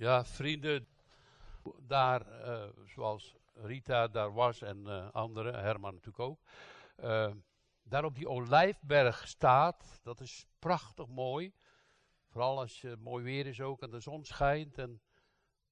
Ja, 0.00 0.24
vrienden, 0.24 0.86
daar, 1.86 2.26
eh, 2.26 2.68
zoals 2.86 3.36
Rita 3.54 4.08
daar 4.08 4.32
was 4.32 4.62
en 4.62 4.78
uh, 4.86 5.10
anderen, 5.10 5.54
Herman 5.54 5.94
natuurlijk 5.94 6.18
ook, 6.18 6.40
uh, 6.96 7.32
daar 7.82 8.04
op 8.04 8.14
die 8.14 8.28
olijfberg 8.28 9.28
staat. 9.28 10.00
Dat 10.02 10.20
is 10.20 10.46
prachtig 10.58 11.06
mooi. 11.06 11.52
Vooral 12.28 12.58
als 12.58 12.80
het 12.80 13.00
mooi 13.00 13.24
weer 13.24 13.46
is 13.46 13.60
ook 13.60 13.82
en 13.82 13.90
de 13.90 14.00
zon 14.00 14.24
schijnt. 14.24 14.78
En 14.78 15.00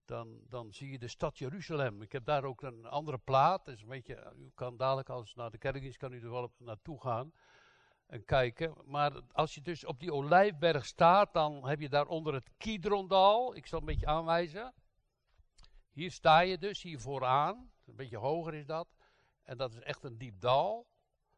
dan, 0.04 0.40
dan 0.48 0.72
zie 0.72 0.90
je 0.90 0.98
de 0.98 1.08
stad 1.08 1.38
Jeruzalem. 1.38 2.02
Ik 2.02 2.12
heb 2.12 2.24
daar 2.24 2.44
ook 2.44 2.62
een 2.62 2.86
andere 2.86 3.18
plaat. 3.18 3.68
is 3.68 3.82
een 3.82 3.88
beetje, 3.88 4.32
u 4.36 4.50
kan 4.54 4.76
dadelijk 4.76 5.08
als 5.08 5.34
naar 5.34 5.50
de 5.50 5.58
kerkdienst 5.58 5.98
kan 5.98 6.12
u 6.12 6.20
er 6.22 6.30
wel 6.30 6.52
naartoe 6.58 7.00
gaan 7.00 7.32
en 8.08 8.24
kijken. 8.24 8.74
Maar 8.84 9.12
als 9.32 9.54
je 9.54 9.62
dus 9.62 9.84
op 9.84 10.00
die 10.00 10.12
olijfberg 10.12 10.86
staat, 10.86 11.32
dan 11.32 11.68
heb 11.68 11.80
je 11.80 11.88
daar 11.88 12.06
onder 12.06 12.34
het 12.34 12.50
Kidrondal. 12.56 13.56
Ik 13.56 13.66
zal 13.66 13.78
een 13.78 13.84
beetje 13.84 14.06
aanwijzen. 14.06 14.74
Hier 15.90 16.10
sta 16.10 16.40
je 16.40 16.58
dus, 16.58 16.82
hier 16.82 17.00
vooraan. 17.00 17.72
Een 17.86 17.96
beetje 17.96 18.16
hoger 18.16 18.54
is 18.54 18.66
dat. 18.66 18.88
En 19.42 19.56
dat 19.56 19.72
is 19.72 19.80
echt 19.80 20.04
een 20.04 20.18
diep 20.18 20.40
dal. 20.40 20.86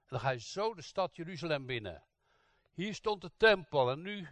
En 0.00 0.06
dan 0.06 0.20
ga 0.20 0.30
je 0.30 0.40
zo 0.40 0.74
de 0.74 0.82
stad 0.82 1.16
Jeruzalem 1.16 1.66
binnen. 1.66 2.04
Hier 2.72 2.94
stond 2.94 3.20
de 3.20 3.30
tempel 3.36 3.90
en 3.90 4.02
nu 4.02 4.28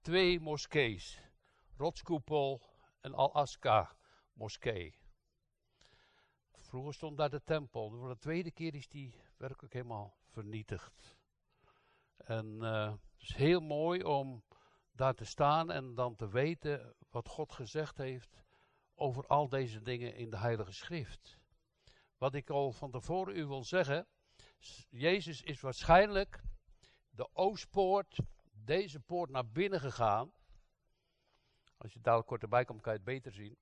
twee 0.00 0.40
moskees. 0.40 1.22
Rotskoepel 1.76 2.62
en 3.00 3.14
Al-Aqsa 3.14 3.96
moskee. 4.32 4.98
Vroeger 6.52 6.94
stond 6.94 7.16
daar 7.16 7.30
de 7.30 7.44
tempel. 7.44 7.90
Voor 7.90 8.08
de 8.08 8.18
tweede 8.18 8.50
keer 8.50 8.74
is 8.74 8.88
die 8.88 9.14
werkelijk 9.36 9.72
helemaal 9.72 10.16
vernietigd. 10.26 11.17
En 12.18 12.58
uh, 12.60 12.90
het 12.90 13.20
is 13.22 13.34
heel 13.34 13.60
mooi 13.60 14.04
om 14.04 14.42
daar 14.92 15.14
te 15.14 15.24
staan 15.24 15.70
en 15.70 15.94
dan 15.94 16.16
te 16.16 16.28
weten 16.28 16.94
wat 17.10 17.28
God 17.28 17.52
gezegd 17.52 17.96
heeft 17.96 18.42
over 18.94 19.26
al 19.26 19.48
deze 19.48 19.82
dingen 19.82 20.14
in 20.14 20.30
de 20.30 20.38
Heilige 20.38 20.72
Schrift. 20.72 21.38
Wat 22.16 22.34
ik 22.34 22.50
al 22.50 22.72
van 22.72 22.90
tevoren 22.90 23.36
u 23.36 23.46
wil 23.46 23.64
zeggen, 23.64 24.06
Jezus 24.88 25.42
is 25.42 25.60
waarschijnlijk 25.60 26.42
de 27.10 27.28
oostpoort, 27.32 28.18
deze 28.52 29.00
poort 29.00 29.30
naar 29.30 29.48
binnen 29.48 29.80
gegaan. 29.80 30.32
Als 31.76 31.92
je 31.92 32.00
dadelijk 32.00 32.28
kort 32.28 32.42
erbij 32.42 32.64
komt, 32.64 32.80
kan 32.80 32.92
je 32.92 32.98
het 32.98 33.08
beter 33.08 33.32
zien. 33.32 33.56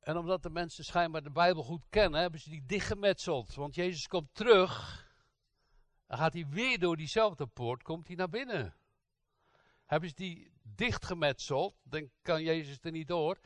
En 0.00 0.16
omdat 0.16 0.42
de 0.42 0.50
mensen 0.50 0.84
schijnbaar 0.84 1.22
de 1.22 1.30
Bijbel 1.30 1.62
goed 1.62 1.86
kennen, 1.88 2.20
hebben 2.20 2.40
ze 2.40 2.50
die 2.50 2.64
dichtgemetseld. 2.66 3.54
Want 3.54 3.74
Jezus 3.74 4.06
komt 4.06 4.34
terug. 4.34 5.04
Dan 6.06 6.18
gaat 6.18 6.32
hij 6.32 6.46
weer 6.48 6.78
door 6.78 6.96
diezelfde 6.96 7.46
poort, 7.46 7.82
komt 7.82 8.06
hij 8.06 8.16
naar 8.16 8.28
binnen. 8.28 8.74
Hebben 9.86 10.08
ze 10.08 10.14
die 10.14 10.52
dichtgemetseld, 10.62 11.74
dan 11.82 12.10
kan 12.22 12.42
Jezus 12.42 12.78
er 12.80 12.90
niet 12.90 13.08
door. 13.08 13.38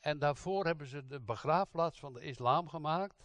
En 0.00 0.18
daarvoor 0.18 0.64
hebben 0.64 0.86
ze 0.86 1.06
de 1.06 1.20
begraafplaats 1.20 1.98
van 1.98 2.12
de 2.12 2.20
islam 2.20 2.68
gemaakt. 2.68 3.22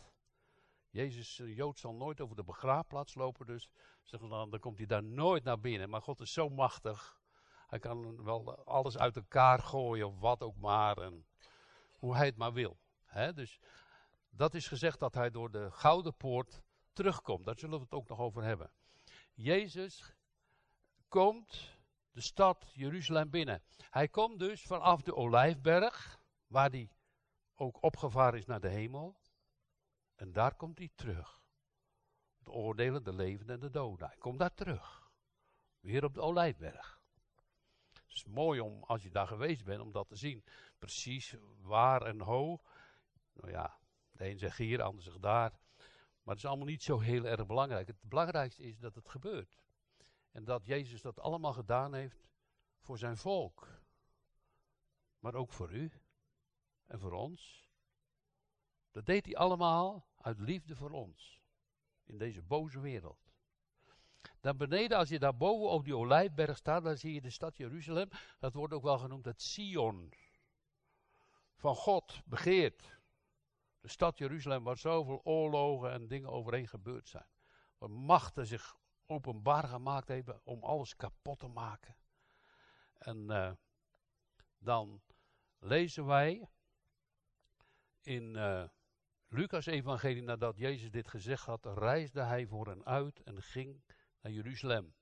Jezus, 0.89 1.39
een 1.39 1.53
Jood, 1.53 1.79
zal 1.79 1.93
nooit 1.93 2.21
over 2.21 2.35
de 2.35 2.43
begraafplaats 2.43 3.15
lopen, 3.15 3.45
dus 3.45 3.69
zeggen 4.03 4.29
dan, 4.29 4.49
dan 4.49 4.59
komt 4.59 4.77
hij 4.77 4.87
daar 4.87 5.03
nooit 5.03 5.43
naar 5.43 5.59
binnen. 5.59 5.89
Maar 5.89 6.01
God 6.01 6.21
is 6.21 6.33
zo 6.33 6.49
machtig. 6.49 7.19
Hij 7.67 7.79
kan 7.79 8.23
wel 8.23 8.65
alles 8.65 8.97
uit 8.97 9.15
elkaar 9.15 9.59
gooien 9.59 10.07
of 10.07 10.19
wat 10.19 10.41
ook 10.41 10.57
maar. 10.57 10.97
En 10.97 11.25
hoe 11.99 12.15
hij 12.15 12.25
het 12.25 12.37
maar 12.37 12.53
wil. 12.53 12.79
dus 13.33 13.59
dat 14.29 14.53
is 14.53 14.67
gezegd 14.67 14.99
dat 14.99 15.13
hij 15.13 15.29
door 15.29 15.51
de 15.51 15.71
gouden 15.71 16.15
poort 16.15 16.61
terugkomt. 16.93 17.45
Daar 17.45 17.59
zullen 17.59 17.77
we 17.77 17.83
het 17.83 17.93
ook 17.93 18.07
nog 18.07 18.19
over 18.19 18.43
hebben. 18.43 18.71
Jezus 19.41 20.13
komt 21.07 21.77
de 22.11 22.21
stad 22.21 22.71
Jeruzalem 22.73 23.29
binnen. 23.29 23.63
Hij 23.89 24.07
komt 24.07 24.39
dus 24.39 24.61
vanaf 24.61 25.01
de 25.01 25.15
Olijfberg, 25.15 26.21
waar 26.47 26.69
hij 26.69 26.91
ook 27.55 27.83
opgevaren 27.83 28.39
is 28.39 28.45
naar 28.45 28.59
de 28.59 28.69
hemel. 28.69 29.19
En 30.15 30.31
daar 30.31 30.55
komt 30.55 30.77
hij 30.77 30.89
terug. 30.95 31.43
De 32.39 32.51
oordelen 32.51 33.03
de 33.03 33.13
levenden 33.13 33.55
en 33.55 33.61
de 33.61 33.69
doden. 33.69 34.07
Hij 34.07 34.17
komt 34.17 34.39
daar 34.39 34.53
terug. 34.53 35.11
Weer 35.79 36.03
op 36.03 36.13
de 36.13 36.21
Olijfberg. 36.21 37.01
Het 37.91 38.13
is 38.13 38.25
mooi 38.25 38.59
om, 38.59 38.83
als 38.83 39.03
je 39.03 39.09
daar 39.09 39.27
geweest 39.27 39.63
bent, 39.63 39.81
om 39.81 39.91
dat 39.91 40.07
te 40.07 40.15
zien. 40.15 40.43
Precies 40.79 41.35
waar 41.61 42.01
en 42.01 42.21
hoe. 42.21 42.59
Nou 43.33 43.51
ja, 43.51 43.79
de 44.11 44.29
een 44.29 44.37
zegt 44.37 44.57
hier, 44.57 44.77
de 44.77 44.83
ander 44.83 45.03
zegt 45.03 45.21
daar. 45.21 45.59
Maar 46.29 46.37
het 46.37 46.47
is 46.47 46.53
allemaal 46.53 46.71
niet 46.71 46.83
zo 46.83 46.99
heel 46.99 47.25
erg 47.25 47.45
belangrijk. 47.45 47.87
Het 47.87 48.01
belangrijkste 48.01 48.63
is 48.63 48.79
dat 48.79 48.95
het 48.95 49.09
gebeurt. 49.09 49.63
En 50.31 50.43
dat 50.43 50.65
Jezus 50.65 51.01
dat 51.01 51.19
allemaal 51.19 51.53
gedaan 51.53 51.93
heeft 51.93 52.27
voor 52.79 52.97
zijn 52.97 53.17
volk. 53.17 53.67
Maar 55.19 55.35
ook 55.35 55.51
voor 55.51 55.71
u 55.71 55.91
en 56.85 56.99
voor 56.99 57.11
ons. 57.11 57.69
Dat 58.91 59.05
deed 59.05 59.25
hij 59.25 59.35
allemaal 59.35 60.07
uit 60.17 60.39
liefde 60.39 60.75
voor 60.75 60.91
ons. 60.91 61.41
In 62.03 62.17
deze 62.17 62.41
boze 62.41 62.79
wereld. 62.79 63.33
Dan 64.39 64.57
beneden, 64.57 64.97
als 64.97 65.09
je 65.09 65.19
daar 65.19 65.37
boven 65.37 65.69
op 65.69 65.83
die 65.83 65.95
olijfberg 65.95 66.57
staat, 66.57 66.83
dan 66.83 66.97
zie 66.97 67.13
je 67.13 67.21
de 67.21 67.29
stad 67.29 67.57
Jeruzalem. 67.57 68.09
Dat 68.39 68.53
wordt 68.53 68.73
ook 68.73 68.83
wel 68.83 68.97
genoemd 68.97 69.25
het 69.25 69.41
Sion. 69.41 70.13
Van 71.55 71.75
God 71.75 72.21
begeerd. 72.25 72.98
De 73.79 73.87
stad 73.87 74.17
Jeruzalem 74.17 74.63
waar 74.63 74.77
zoveel 74.77 75.21
oorlogen 75.23 75.91
en 75.91 76.07
dingen 76.07 76.29
overheen 76.29 76.67
gebeurd 76.67 77.09
zijn. 77.09 77.27
Waar 77.77 77.91
machten 77.91 78.47
zich 78.47 78.77
openbaar 79.05 79.67
gemaakt 79.67 80.07
hebben 80.07 80.41
om 80.43 80.63
alles 80.63 80.95
kapot 80.95 81.39
te 81.39 81.47
maken. 81.47 81.95
En 82.97 83.31
uh, 83.31 83.51
dan 84.57 85.01
lezen 85.59 86.05
wij 86.05 86.49
in 88.01 88.35
uh, 88.35 88.63
Lucas 89.27 89.65
evangelie 89.65 90.23
nadat 90.23 90.57
Jezus 90.57 90.91
dit 90.91 91.07
gezegd 91.07 91.45
had, 91.45 91.65
reisde 91.65 92.21
hij 92.21 92.47
voor 92.47 92.67
hen 92.67 92.85
uit 92.85 93.23
en 93.23 93.41
ging 93.41 93.83
naar 94.21 94.31
Jeruzalem. 94.31 94.95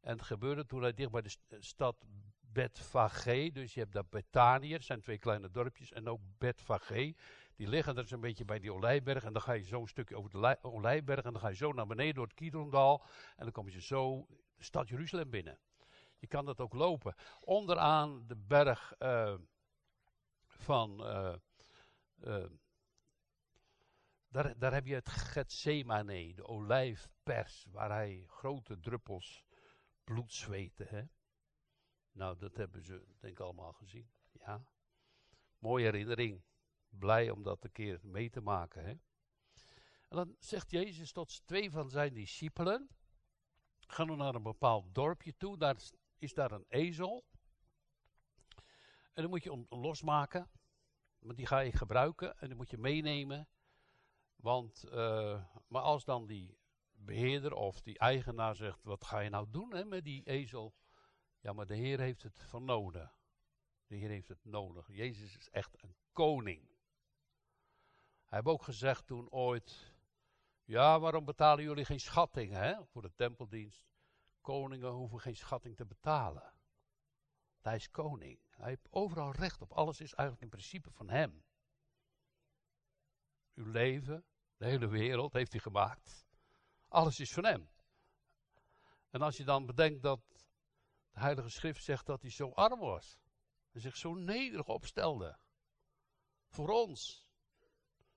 En 0.00 0.16
het 0.16 0.22
gebeurde 0.22 0.66
toen 0.66 0.82
hij 0.82 0.94
dicht 0.94 1.10
bij 1.10 1.22
de 1.22 1.36
stad 1.58 1.96
Betfage, 2.40 3.50
dus 3.52 3.74
je 3.74 3.80
hebt 3.80 3.92
daar 3.92 4.08
Betanië, 4.08 4.76
zijn 4.80 5.00
twee 5.00 5.18
kleine 5.18 5.50
dorpjes, 5.50 5.92
en 5.92 6.08
ook 6.08 6.20
Betfage. 6.38 7.14
Die 7.56 7.68
liggen 7.68 7.94
dus 7.94 8.10
een 8.10 8.20
beetje 8.20 8.44
bij 8.44 8.58
die 8.58 8.72
Olijberg. 8.72 9.24
En 9.24 9.32
dan 9.32 9.42
ga 9.42 9.52
je 9.52 9.64
zo 9.64 9.80
een 9.80 9.88
stukje 9.88 10.16
over 10.16 10.30
de 10.30 10.58
Olijberg. 10.62 11.24
En 11.24 11.32
dan 11.32 11.40
ga 11.40 11.48
je 11.48 11.54
zo 11.54 11.72
naar 11.72 11.86
beneden 11.86 12.14
door 12.14 12.24
het 12.24 12.34
Kidrondal. 12.34 13.04
En 13.36 13.42
dan 13.44 13.52
kom 13.52 13.68
je 13.68 13.80
zo 13.80 14.26
de 14.56 14.64
stad 14.64 14.88
Jeruzalem 14.88 15.30
binnen. 15.30 15.58
Je 16.18 16.26
kan 16.26 16.44
dat 16.44 16.60
ook 16.60 16.72
lopen. 16.72 17.14
Onderaan 17.40 18.26
de 18.26 18.36
berg 18.36 18.94
uh, 18.98 19.34
van. 20.46 21.06
Uh, 21.06 21.34
uh, 22.20 22.46
daar, 24.28 24.58
daar 24.58 24.72
heb 24.72 24.86
je 24.86 24.94
het 24.94 25.08
Gethsemane, 25.08 26.34
de 26.34 26.46
olijfpers, 26.46 27.66
waar 27.70 27.90
hij 27.90 28.24
grote 28.26 28.80
druppels 28.80 29.44
bloed 30.04 30.32
zweten. 30.32 30.86
Hè? 30.88 31.02
Nou, 32.12 32.38
dat 32.38 32.56
hebben 32.56 32.82
ze 32.82 33.04
denk 33.20 33.32
ik 33.32 33.40
allemaal 33.40 33.72
gezien. 33.72 34.10
Ja. 34.32 34.64
Mooie 35.58 35.84
herinnering 35.84 36.44
blij 36.98 37.30
om 37.30 37.42
dat 37.42 37.64
een 37.64 37.72
keer 37.72 38.00
mee 38.02 38.30
te 38.30 38.40
maken. 38.40 38.84
Hè? 38.84 38.90
En 40.08 40.16
dan 40.16 40.36
zegt 40.38 40.70
Jezus 40.70 41.12
tot 41.12 41.46
twee 41.46 41.70
van 41.70 41.90
zijn 41.90 42.14
discipelen: 42.14 42.88
Ga 43.80 44.04
nu 44.04 44.16
naar 44.16 44.34
een 44.34 44.42
bepaald 44.42 44.94
dorpje 44.94 45.36
toe, 45.36 45.58
daar 45.58 45.76
is 46.18 46.34
daar 46.34 46.52
een 46.52 46.66
ezel. 46.68 47.24
En 49.12 49.22
dan 49.22 49.30
moet 49.30 49.42
je 49.42 49.50
hem 49.50 49.66
losmaken, 49.68 50.50
want 51.18 51.36
die 51.36 51.46
ga 51.46 51.58
je 51.58 51.72
gebruiken 51.72 52.38
en 52.38 52.46
die 52.46 52.56
moet 52.56 52.70
je 52.70 52.78
meenemen. 52.78 53.48
Want, 54.36 54.84
uh, 54.92 55.44
maar 55.68 55.82
als 55.82 56.04
dan 56.04 56.26
die 56.26 56.58
beheerder 56.92 57.52
of 57.52 57.80
die 57.80 57.98
eigenaar 57.98 58.56
zegt: 58.56 58.82
Wat 58.82 59.04
ga 59.04 59.18
je 59.20 59.30
nou 59.30 59.50
doen 59.50 59.74
hè, 59.74 59.84
met 59.84 60.04
die 60.04 60.26
ezel? 60.26 60.74
Ja, 61.40 61.52
maar 61.52 61.66
de 61.66 61.76
Heer 61.76 61.98
heeft 62.00 62.22
het 62.22 62.38
vernomen. 62.38 63.12
De 63.86 63.96
Heer 63.96 64.08
heeft 64.08 64.28
het 64.28 64.44
nodig. 64.44 64.88
Jezus 64.88 65.36
is 65.36 65.50
echt 65.50 65.82
een 65.82 65.94
koning. 66.12 66.73
Hij 68.34 68.42
heeft 68.42 68.54
ook 68.54 68.64
gezegd 68.64 69.06
toen 69.06 69.30
ooit, 69.30 69.94
ja, 70.64 71.00
waarom 71.00 71.24
betalen 71.24 71.64
jullie 71.64 71.84
geen 71.84 72.00
schatting 72.00 72.52
hè, 72.52 72.86
voor 72.86 73.02
de 73.02 73.14
tempeldienst? 73.14 73.86
Koningen 74.40 74.90
hoeven 74.90 75.20
geen 75.20 75.36
schatting 75.36 75.76
te 75.76 75.86
betalen. 75.86 76.54
Hij 77.60 77.76
is 77.76 77.90
koning. 77.90 78.40
Hij 78.50 78.68
heeft 78.68 78.86
overal 78.90 79.32
recht 79.32 79.60
op. 79.60 79.72
Alles 79.72 80.00
is 80.00 80.12
eigenlijk 80.12 80.42
in 80.42 80.48
principe 80.48 80.90
van 80.90 81.08
hem. 81.08 81.44
Uw 83.54 83.70
leven, 83.70 84.24
de 84.56 84.66
hele 84.66 84.88
wereld 84.88 85.32
heeft 85.32 85.52
hij 85.52 85.60
gemaakt. 85.60 86.26
Alles 86.88 87.18
is 87.18 87.32
van 87.32 87.44
hem. 87.44 87.70
En 89.10 89.22
als 89.22 89.36
je 89.36 89.44
dan 89.44 89.66
bedenkt 89.66 90.02
dat 90.02 90.20
de 91.10 91.20
Heilige 91.20 91.50
Schrift 91.50 91.84
zegt 91.84 92.06
dat 92.06 92.20
hij 92.20 92.30
zo 92.30 92.50
arm 92.50 92.80
was. 92.80 93.18
En 93.72 93.80
zich 93.80 93.96
zo 93.96 94.14
nederig 94.14 94.66
opstelde. 94.66 95.38
Voor 96.48 96.68
ons. 96.68 97.23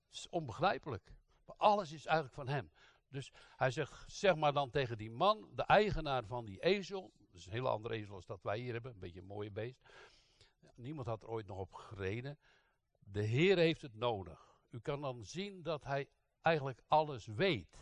Het 0.07 0.15
is 0.15 0.29
onbegrijpelijk. 0.29 1.13
Maar 1.45 1.55
alles 1.55 1.91
is 1.91 2.05
eigenlijk 2.05 2.35
van 2.35 2.47
hem. 2.47 2.71
Dus 3.09 3.31
hij 3.55 3.71
zegt, 3.71 4.11
zeg 4.11 4.35
maar 4.35 4.53
dan 4.53 4.69
tegen 4.69 4.97
die 4.97 5.11
man, 5.11 5.49
de 5.55 5.63
eigenaar 5.63 6.25
van 6.25 6.45
die 6.45 6.59
ezel. 6.59 7.13
Dat 7.17 7.33
is 7.33 7.45
een 7.45 7.51
hele 7.51 7.69
andere 7.69 7.95
ezel 7.95 8.15
als 8.15 8.25
dat 8.25 8.43
wij 8.43 8.59
hier 8.59 8.73
hebben. 8.73 8.91
Een 8.91 8.99
beetje 8.99 9.19
een 9.19 9.25
mooie 9.25 9.51
beest. 9.51 9.81
niemand 10.75 11.07
had 11.07 11.23
er 11.23 11.29
ooit 11.29 11.47
nog 11.47 11.57
op 11.57 11.73
gereden. 11.73 12.39
De 12.99 13.21
Heer 13.21 13.57
heeft 13.57 13.81
het 13.81 13.93
nodig. 13.93 14.61
U 14.69 14.79
kan 14.79 15.01
dan 15.01 15.23
zien 15.23 15.63
dat 15.63 15.83
Hij 15.83 16.09
eigenlijk 16.41 16.81
alles 16.87 17.25
weet. 17.25 17.77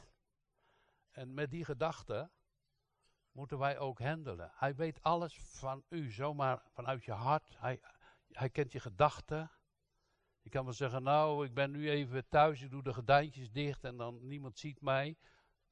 En 1.12 1.34
met 1.34 1.52
die 1.52 1.66
gedachte 1.66 2.32
moeten 3.32 3.58
wij 3.58 3.78
ook 3.78 4.00
handelen. 4.00 4.52
Hij 4.56 4.76
weet 4.76 5.02
alles 5.04 5.40
van 5.40 5.84
u, 5.90 6.12
zomaar 6.12 6.64
vanuit 6.74 7.06
je 7.06 7.12
hart. 7.12 7.60
Hij, 7.60 7.82
hij 8.32 8.50
kent 8.50 8.72
je 8.72 8.80
gedachten. 8.80 9.52
Je 10.46 10.52
kan 10.52 10.64
wel 10.64 10.74
zeggen, 10.74 11.04
nou, 11.04 11.46
ik 11.46 11.54
ben 11.54 11.72
nu 11.72 11.90
even 11.90 12.28
thuis, 12.28 12.62
ik 12.62 12.70
doe 12.70 12.84
de 12.84 12.94
gordijntjes 12.94 13.52
dicht 13.52 13.84
en 13.84 13.98
dan 13.98 14.28
niemand 14.28 14.60
ziet 14.60 14.82
mij. 14.82 15.18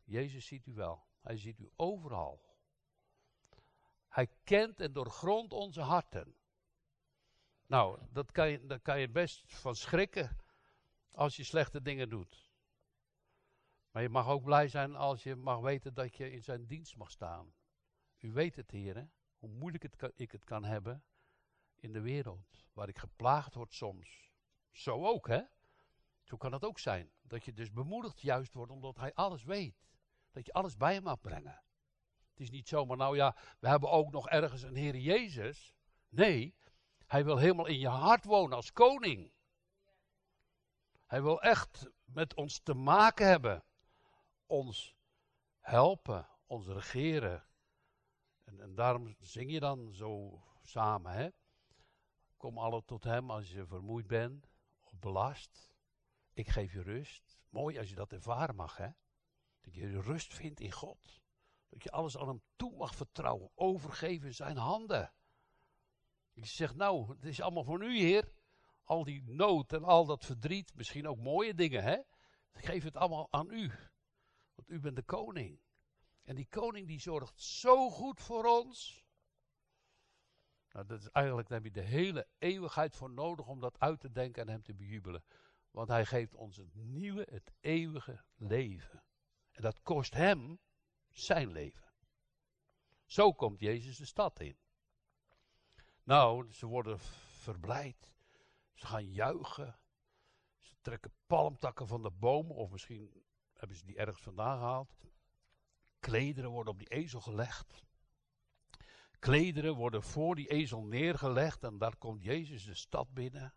Jezus 0.04 0.46
ziet 0.46 0.66
u 0.66 0.74
wel. 0.74 1.06
Hij 1.22 1.38
ziet 1.38 1.60
u 1.60 1.72
overal. 1.76 2.56
Hij 4.08 4.28
kent 4.44 4.80
en 4.80 4.94
doorgrondt 4.94 5.54
onze 5.54 5.82
harten. 5.82 6.36
Nou, 7.66 8.00
dat 8.12 8.32
kan 8.32 8.50
je, 8.50 8.66
daar 8.66 8.80
kan 8.80 9.00
je 9.00 9.10
best 9.10 9.44
van 9.46 9.76
schrikken 9.76 10.38
als 11.12 11.36
je 11.36 11.44
slechte 11.44 11.82
dingen 11.82 12.10
doet. 12.10 12.52
Maar 13.92 14.02
je 14.02 14.10
mag 14.10 14.28
ook 14.28 14.44
blij 14.44 14.68
zijn 14.68 14.96
als 14.96 15.24
je 15.24 15.36
mag 15.36 15.60
weten 15.60 15.94
dat 15.94 16.16
je 16.16 16.32
in 16.32 16.44
zijn 16.44 16.66
dienst 16.66 16.96
mag 16.96 17.12
staan. 17.12 17.54
U 18.18 18.32
weet 18.32 18.56
het, 18.56 18.72
heren, 18.72 19.12
hoe 19.38 19.50
moeilijk 19.50 19.84
het 19.84 20.12
ik 20.16 20.32
het 20.32 20.44
kan 20.44 20.64
hebben 20.64 21.04
in 21.76 21.94
de 21.94 22.02
wereld, 22.02 22.66
waar 22.74 22.88
ik 22.88 22.98
geplaagd 22.98 23.54
word 23.54 23.74
soms. 23.74 24.33
Zo 24.74 25.06
ook, 25.06 25.28
hè? 25.28 25.42
Zo 26.24 26.38
kan 26.38 26.52
het 26.52 26.66
ook 26.66 26.80
zijn. 26.80 27.12
Dat 27.22 27.46
je 27.46 27.54
dus 27.54 27.72
bemoedigd 27.72 28.22
juist 28.22 28.54
wordt 28.54 28.72
omdat 28.72 28.98
hij 28.98 29.14
alles 29.14 29.44
weet. 29.44 29.86
Dat 30.32 30.46
je 30.46 30.54
alles 30.54 30.78
bij 30.78 30.94
hem 30.94 31.04
mag 31.04 31.22
brengen. 31.22 31.64
Het 32.30 32.40
is 32.40 32.50
niet 32.50 32.68
zomaar, 32.68 32.98
nou 32.98 33.16
ja, 33.16 33.36
we 33.60 33.68
hebben 33.68 33.90
ook 33.90 34.12
nog 34.12 34.30
ergens 34.30 34.62
een 34.62 34.76
Heer 34.76 34.96
Jezus. 34.96 35.76
Nee, 36.10 36.56
hij 37.06 37.24
wil 37.24 37.38
helemaal 37.38 37.66
in 37.66 37.80
je 37.80 37.88
hart 37.88 38.26
wonen 38.26 38.56
als 38.56 38.72
koning. 38.72 39.32
Hij 41.06 41.22
wil 41.22 41.42
echt 41.42 41.90
met 42.04 42.34
ons 42.34 42.60
te 42.60 42.74
maken 42.74 43.28
hebben. 43.28 43.64
Ons 44.46 44.96
helpen, 45.60 46.30
ons 46.46 46.68
regeren. 46.68 47.46
En, 48.44 48.60
en 48.60 48.76
daarom 48.76 49.16
zing 49.20 49.52
je 49.52 49.60
dan 49.60 49.94
zo 49.94 50.44
samen, 50.62 51.12
hè. 51.12 51.30
Kom 52.38 52.58
alle 52.58 52.86
tot 52.86 53.04
hem 53.04 53.32
als 53.32 53.52
je 53.52 53.66
vermoeid 53.66 54.08
bent 54.08 54.53
belast. 55.04 55.74
Ik 56.34 56.50
geef 56.50 56.74
je 56.74 56.82
rust. 56.82 57.38
Mooi 57.50 57.78
als 57.78 57.90
je 57.90 57.96
dat 57.96 58.12
ervaren 58.12 58.56
mag, 58.56 58.78
hè. 58.78 58.90
Dat 59.62 59.74
je 59.74 60.02
rust 60.02 60.34
vindt 60.34 60.60
in 60.60 60.72
God. 60.72 61.22
Dat 61.70 61.84
je 61.84 61.92
alles 61.92 62.18
aan 62.18 62.28
hem 62.28 62.42
toe 62.56 62.76
mag 62.76 62.96
vertrouwen. 62.96 63.52
Overgeven 63.56 64.28
in 64.28 64.34
zijn 64.34 64.58
handen. 64.58 65.14
Je 66.34 66.46
zegt, 66.46 66.76
nou, 66.76 67.10
het 67.10 67.26
is 67.26 67.42
allemaal 67.42 67.64
voor 67.64 67.84
u, 67.84 67.98
Heer. 67.98 68.32
Al 68.84 69.04
die 69.04 69.24
nood 69.24 69.74
en 69.74 69.84
al 69.84 70.06
dat 70.06 70.26
verdriet, 70.26 70.76
misschien 70.76 71.08
ook 71.08 71.18
mooie 71.18 71.54
dingen, 71.54 71.84
hè. 71.84 71.98
Ik 72.54 72.66
geef 72.66 72.84
het 72.84 72.98
allemaal 72.98 73.28
aan 73.32 73.52
u. 73.52 73.72
Want 74.56 74.70
u 74.70 74.80
bent 74.80 74.96
de 74.96 75.04
koning. 75.04 75.60
En 76.24 76.36
die 76.36 76.48
koning 76.50 76.88
die 76.88 77.00
zorgt 77.00 77.42
zo 77.42 77.90
goed 77.90 78.22
voor 78.22 78.46
ons. 78.46 79.03
Nou, 80.74 80.86
dat 80.86 81.00
is 81.00 81.10
eigenlijk, 81.10 81.48
daar 81.48 81.62
heb 81.62 81.74
je 81.74 81.82
de 81.82 81.88
hele 81.88 82.28
eeuwigheid 82.38 82.96
voor 82.96 83.10
nodig 83.10 83.48
om 83.48 83.60
dat 83.60 83.80
uit 83.80 84.00
te 84.00 84.12
denken 84.12 84.42
en 84.42 84.50
hem 84.50 84.64
te 84.64 84.74
bejubelen. 84.74 85.24
Want 85.72 85.88
hij 85.88 86.06
geeft 86.06 86.36
ons 86.36 86.58
het 86.58 86.76
nieuwe, 86.76 87.28
het 87.30 87.52
eeuwige 87.60 88.24
leven. 88.36 89.04
En 89.52 89.62
dat 89.62 89.82
kost 89.82 90.14
hem 90.14 90.60
zijn 91.10 91.52
leven. 91.52 91.92
Zo 93.06 93.34
komt 93.34 93.60
Jezus 93.60 93.98
de 93.98 94.06
stad 94.06 94.40
in. 94.40 94.58
Nou, 96.04 96.52
ze 96.52 96.66
worden 96.66 97.00
verblijd. 97.00 98.12
Ze 98.74 98.86
gaan 98.86 99.12
juichen. 99.12 99.80
Ze 100.58 100.76
trekken 100.82 101.14
palmtakken 101.26 101.88
van 101.88 102.02
de 102.02 102.12
bomen, 102.12 102.56
of 102.56 102.72
misschien 102.72 103.24
hebben 103.54 103.78
ze 103.78 103.86
die 103.86 103.98
ergens 103.98 104.22
vandaan 104.22 104.58
gehaald. 104.58 104.94
Klederen 106.00 106.50
worden 106.50 106.74
op 106.74 106.80
die 106.80 106.90
ezel 106.90 107.22
gelegd. 107.22 107.84
Klederen 109.24 109.76
worden 109.76 110.04
voor 110.04 110.36
die 110.36 110.48
ezel 110.48 110.84
neergelegd 110.84 111.64
en 111.64 111.78
daar 111.78 111.96
komt 111.96 112.24
Jezus 112.24 112.64
de 112.64 112.76
stad 112.76 113.14
binnen. 113.14 113.54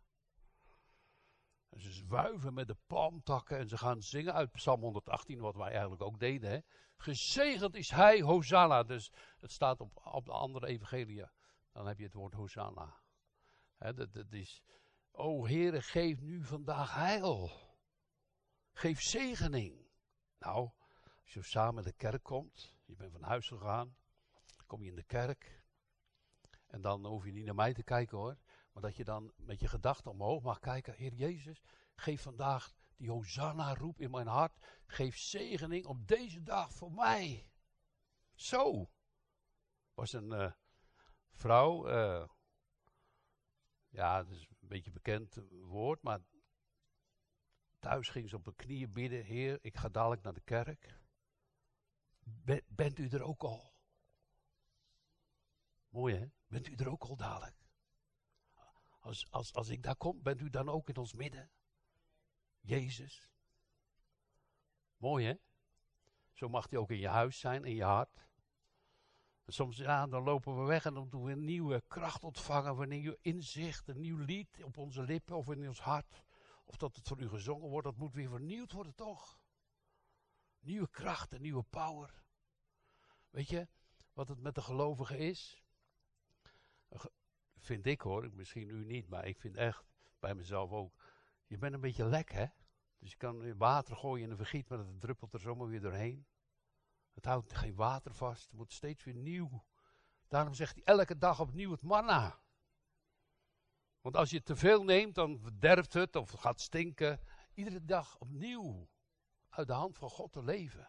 En 1.68 1.80
ze 1.80 1.92
zwuiven 1.92 2.54
met 2.54 2.66
de 2.66 2.76
palmtakken 2.86 3.58
en 3.58 3.68
ze 3.68 3.78
gaan 3.78 4.02
zingen 4.02 4.32
uit 4.32 4.52
Psalm 4.52 4.80
118, 4.80 5.40
wat 5.40 5.56
wij 5.56 5.70
eigenlijk 5.70 6.02
ook 6.02 6.18
deden. 6.18 6.50
Hè? 6.50 6.58
Gezegend 6.96 7.74
is 7.74 7.90
hij, 7.90 8.22
Hosanna. 8.22 8.82
Dus 8.82 9.12
het 9.40 9.52
staat 9.52 9.80
op, 9.80 10.00
op 10.04 10.24
de 10.24 10.32
andere 10.32 10.66
evangelie. 10.66 11.24
Dan 11.72 11.86
heb 11.86 11.98
je 11.98 12.04
het 12.04 12.14
woord 12.14 12.34
Hosanna. 12.34 13.00
Hè, 13.78 13.94
dat, 13.94 14.32
is, 14.32 14.62
o 15.10 15.46
Heere, 15.46 15.82
geef 15.82 16.20
nu 16.20 16.44
vandaag 16.44 16.94
heil. 16.94 17.50
Geef 18.72 19.00
zegening. 19.00 19.88
Nou, 20.38 20.70
als 21.22 21.32
je 21.32 21.42
samen 21.42 21.82
de 21.82 21.92
kerk 21.92 22.22
komt, 22.22 22.76
je 22.84 22.96
bent 22.96 23.12
van 23.12 23.22
huis 23.22 23.48
gegaan, 23.48 23.96
kom 24.66 24.82
je 24.82 24.88
in 24.88 24.96
de 24.96 25.04
kerk. 25.04 25.55
En 26.66 26.80
dan 26.80 27.06
hoef 27.06 27.24
je 27.24 27.32
niet 27.32 27.44
naar 27.44 27.54
mij 27.54 27.74
te 27.74 27.82
kijken 27.82 28.18
hoor. 28.18 28.38
Maar 28.72 28.82
dat 28.82 28.96
je 28.96 29.04
dan 29.04 29.32
met 29.36 29.60
je 29.60 29.68
gedachten 29.68 30.10
omhoog 30.10 30.42
mag 30.42 30.58
kijken. 30.58 30.94
Heer 30.94 31.14
Jezus, 31.14 31.62
geef 31.94 32.22
vandaag 32.22 32.74
die 32.96 33.10
Hosanna 33.10 33.74
roep 33.74 34.00
in 34.00 34.10
mijn 34.10 34.26
hart. 34.26 34.82
Geef 34.86 35.16
zegening 35.16 35.86
op 35.86 36.06
deze 36.06 36.42
dag 36.42 36.72
voor 36.72 36.92
mij. 36.92 37.50
Zo. 38.34 38.90
Was 39.94 40.12
een 40.12 40.32
uh, 40.32 40.52
vrouw. 41.30 41.88
Uh, 41.88 42.28
ja, 43.88 44.22
dat 44.22 44.32
is 44.32 44.48
een 44.60 44.68
beetje 44.68 44.86
een 44.86 44.92
bekend 45.02 45.38
woord. 45.50 46.02
Maar 46.02 46.20
thuis 47.78 48.08
ging 48.08 48.28
ze 48.28 48.36
op 48.36 48.44
haar 48.44 48.54
knieën 48.54 48.92
bidden. 48.92 49.24
Heer, 49.24 49.58
ik 49.62 49.76
ga 49.76 49.88
dadelijk 49.88 50.22
naar 50.22 50.34
de 50.34 50.40
kerk. 50.40 50.98
bent 52.66 52.98
u 52.98 53.08
er 53.08 53.22
ook 53.22 53.42
al? 53.42 53.75
Mooi 55.88 56.14
hè? 56.14 56.26
Bent 56.46 56.68
u 56.68 56.74
er 56.74 56.90
ook 56.90 57.02
al 57.02 57.16
dadelijk? 57.16 57.66
Als, 59.00 59.30
als, 59.30 59.54
als 59.54 59.68
ik 59.68 59.82
daar 59.82 59.96
kom, 59.96 60.22
bent 60.22 60.40
u 60.40 60.50
dan 60.50 60.68
ook 60.68 60.88
in 60.88 60.96
ons 60.96 61.12
midden? 61.12 61.50
Jezus. 62.60 63.30
Mooi 64.96 65.26
hè? 65.26 65.34
Zo 66.32 66.48
mag 66.48 66.70
hij 66.70 66.78
ook 66.78 66.90
in 66.90 66.98
je 66.98 67.08
huis 67.08 67.38
zijn, 67.38 67.64
in 67.64 67.74
je 67.74 67.84
hart. 67.84 68.26
En 69.44 69.52
soms 69.52 69.76
ja, 69.76 70.06
dan 70.06 70.22
lopen 70.22 70.58
we 70.60 70.64
weg 70.64 70.84
en 70.84 70.94
dan 70.94 71.08
doen 71.08 71.24
we 71.24 71.32
een 71.32 71.44
nieuwe 71.44 71.82
kracht 71.86 72.24
ontvangen, 72.24 72.78
een 72.78 72.88
nieuw 72.88 73.16
inzicht, 73.20 73.88
een 73.88 74.00
nieuw 74.00 74.18
lied 74.18 74.62
op 74.62 74.76
onze 74.76 75.02
lippen 75.02 75.36
of 75.36 75.48
in 75.48 75.68
ons 75.68 75.80
hart. 75.80 76.24
Of 76.64 76.76
dat 76.76 76.96
het 76.96 77.08
voor 77.08 77.20
u 77.20 77.28
gezongen 77.28 77.68
wordt, 77.68 77.86
dat 77.86 77.96
moet 77.96 78.14
weer 78.14 78.28
vernieuwd 78.28 78.72
worden 78.72 78.94
toch? 78.94 79.38
Nieuwe 80.58 80.88
kracht 80.90 81.32
en 81.32 81.42
nieuwe 81.42 81.62
power. 81.62 82.24
Weet 83.30 83.48
je 83.48 83.68
wat 84.12 84.28
het 84.28 84.40
met 84.40 84.54
de 84.54 84.62
gelovigen 84.62 85.18
is? 85.18 85.65
Vind 87.58 87.86
ik 87.86 88.00
hoor, 88.00 88.30
misschien 88.32 88.68
u 88.68 88.84
niet, 88.84 89.08
maar 89.08 89.26
ik 89.26 89.38
vind 89.38 89.56
echt 89.56 89.84
bij 90.18 90.34
mezelf 90.34 90.70
ook. 90.70 90.92
Je 91.46 91.58
bent 91.58 91.74
een 91.74 91.80
beetje 91.80 92.04
lek 92.04 92.32
hè? 92.32 92.46
Dus 92.98 93.10
je 93.10 93.16
kan 93.16 93.56
water 93.56 93.96
gooien 93.96 94.24
in 94.24 94.30
een 94.30 94.36
vergiet, 94.36 94.68
maar 94.68 94.78
het 94.78 95.00
druppelt 95.00 95.32
er 95.32 95.40
zomaar 95.40 95.68
weer 95.68 95.80
doorheen. 95.80 96.26
Het 97.14 97.24
houdt 97.24 97.52
geen 97.52 97.74
water 97.74 98.14
vast, 98.14 98.42
het 98.42 98.52
moet 98.52 98.72
steeds 98.72 99.04
weer 99.04 99.14
nieuw. 99.14 99.64
Daarom 100.28 100.54
zegt 100.54 100.74
hij 100.74 100.84
elke 100.84 101.18
dag 101.18 101.40
opnieuw 101.40 101.70
het 101.70 101.82
manna. 101.82 102.40
Want 104.00 104.16
als 104.16 104.30
je 104.30 104.42
te 104.42 104.56
veel 104.56 104.84
neemt, 104.84 105.14
dan 105.14 105.38
verderft 105.38 105.92
het 105.92 106.16
of 106.16 106.30
gaat 106.30 106.60
stinken. 106.60 107.20
Iedere 107.54 107.84
dag 107.84 108.18
opnieuw 108.18 108.88
uit 109.48 109.66
de 109.66 109.72
hand 109.72 109.98
van 109.98 110.10
God 110.10 110.32
te 110.32 110.42
leven. 110.42 110.88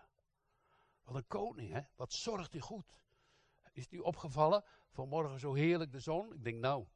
Wat 1.03 1.15
een 1.15 1.27
koning, 1.27 1.71
hè? 1.71 1.81
Wat 1.95 2.13
zorgt 2.13 2.51
hij 2.51 2.61
goed. 2.61 3.01
Is 3.73 3.83
het 3.83 3.93
u 3.93 3.99
opgevallen? 3.99 4.63
Vanmorgen 4.97 5.39
zo 5.39 5.53
heerlijk 5.53 5.91
de 5.91 5.99
zon. 5.99 6.33
Ik 6.33 6.43
denk, 6.43 6.59
nou, 6.59 6.87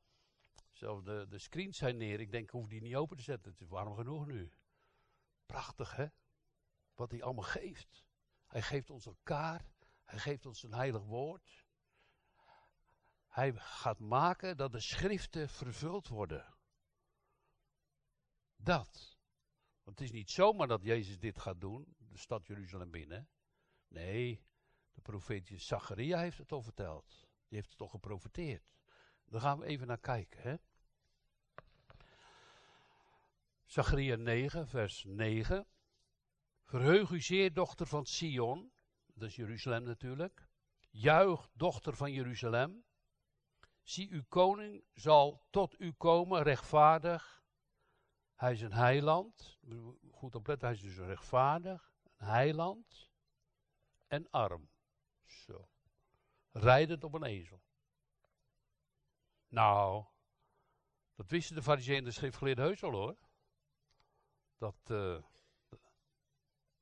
zelfs 0.71 1.03
de, 1.03 1.25
de 1.29 1.37
screens 1.37 1.77
zijn 1.77 1.97
neer. 1.97 2.19
Ik 2.19 2.31
denk, 2.31 2.43
ik 2.43 2.49
hoef 2.49 2.67
die 2.67 2.81
niet 2.81 2.95
open 2.95 3.17
te 3.17 3.23
zetten. 3.23 3.51
Het 3.51 3.61
is 3.61 3.67
warm 3.67 3.95
genoeg 3.95 4.25
nu. 4.25 4.51
Prachtig, 5.45 5.95
hè? 5.95 6.07
Wat 6.95 7.11
hij 7.11 7.23
allemaal 7.23 7.43
geeft. 7.43 8.05
Hij 8.47 8.61
geeft 8.61 8.89
ons 8.89 9.05
elkaar. 9.05 9.65
Hij 10.03 10.19
geeft 10.19 10.45
ons 10.45 10.63
een 10.63 10.73
heilig 10.73 11.03
woord. 11.03 11.65
Hij 13.27 13.53
gaat 13.53 13.99
maken 13.99 14.57
dat 14.57 14.71
de 14.71 14.79
schriften 14.79 15.49
vervuld 15.49 16.07
worden. 16.07 16.55
Dat. 18.55 19.17
Want 19.83 19.99
het 19.99 20.01
is 20.01 20.11
niet 20.11 20.29
zomaar 20.29 20.67
dat 20.67 20.83
Jezus 20.83 21.19
dit 21.19 21.39
gaat 21.39 21.61
doen, 21.61 21.95
de 21.97 22.17
stad 22.17 22.47
Jeruzalem 22.47 22.91
binnen. 22.91 23.29
Nee, 23.87 24.45
de 24.91 25.01
profeet 25.01 25.51
Zacharia 25.55 26.19
heeft 26.19 26.37
het 26.37 26.51
al 26.51 26.61
verteld. 26.61 27.29
Die 27.51 27.59
heeft 27.59 27.71
het 27.71 27.81
al 27.81 27.87
geprofeteerd. 27.87 28.63
Daar 29.25 29.41
gaan 29.41 29.59
we 29.59 29.65
even 29.65 29.87
naar 29.87 29.99
kijken. 29.99 30.41
Hè? 30.41 30.55
Zacharia 33.65 34.15
9, 34.15 34.67
vers 34.67 35.03
9. 35.07 35.67
Verheug 36.63 37.09
u 37.09 37.21
zeer, 37.21 37.53
dochter 37.53 37.87
van 37.87 38.05
Sion. 38.05 38.71
Dat 39.13 39.27
is 39.27 39.35
Jeruzalem 39.35 39.83
natuurlijk. 39.83 40.47
Juich, 40.89 41.49
dochter 41.53 41.95
van 41.95 42.11
Jeruzalem. 42.11 42.83
Zie, 43.83 44.11
uw 44.11 44.23
koning 44.27 44.83
zal 44.93 45.45
tot 45.49 45.79
u 45.79 45.91
komen, 45.91 46.43
rechtvaardig. 46.43 47.43
Hij 48.35 48.51
is 48.51 48.61
een 48.61 48.73
heiland. 48.73 49.59
Goed 50.11 50.35
opletten, 50.35 50.67
hij 50.67 50.75
is 50.77 50.83
dus 50.83 50.97
rechtvaardig, 50.97 51.93
een 52.17 52.27
heiland 52.27 53.09
en 54.07 54.29
arm. 54.29 54.69
Zo. 55.25 55.70
Rijdend 56.51 57.03
op 57.03 57.13
een 57.13 57.23
ezel. 57.23 57.61
Nou, 59.47 60.05
dat 61.15 61.29
wisten 61.29 61.55
de 61.55 61.61
fariseeën 61.61 61.97
en 61.97 62.03
de 62.03 62.11
schriftgeleerden 62.11 62.65
heus 62.65 62.83
al 62.83 62.91
hoor. 62.91 63.17
Dat 64.57 64.75
uh, 64.75 65.23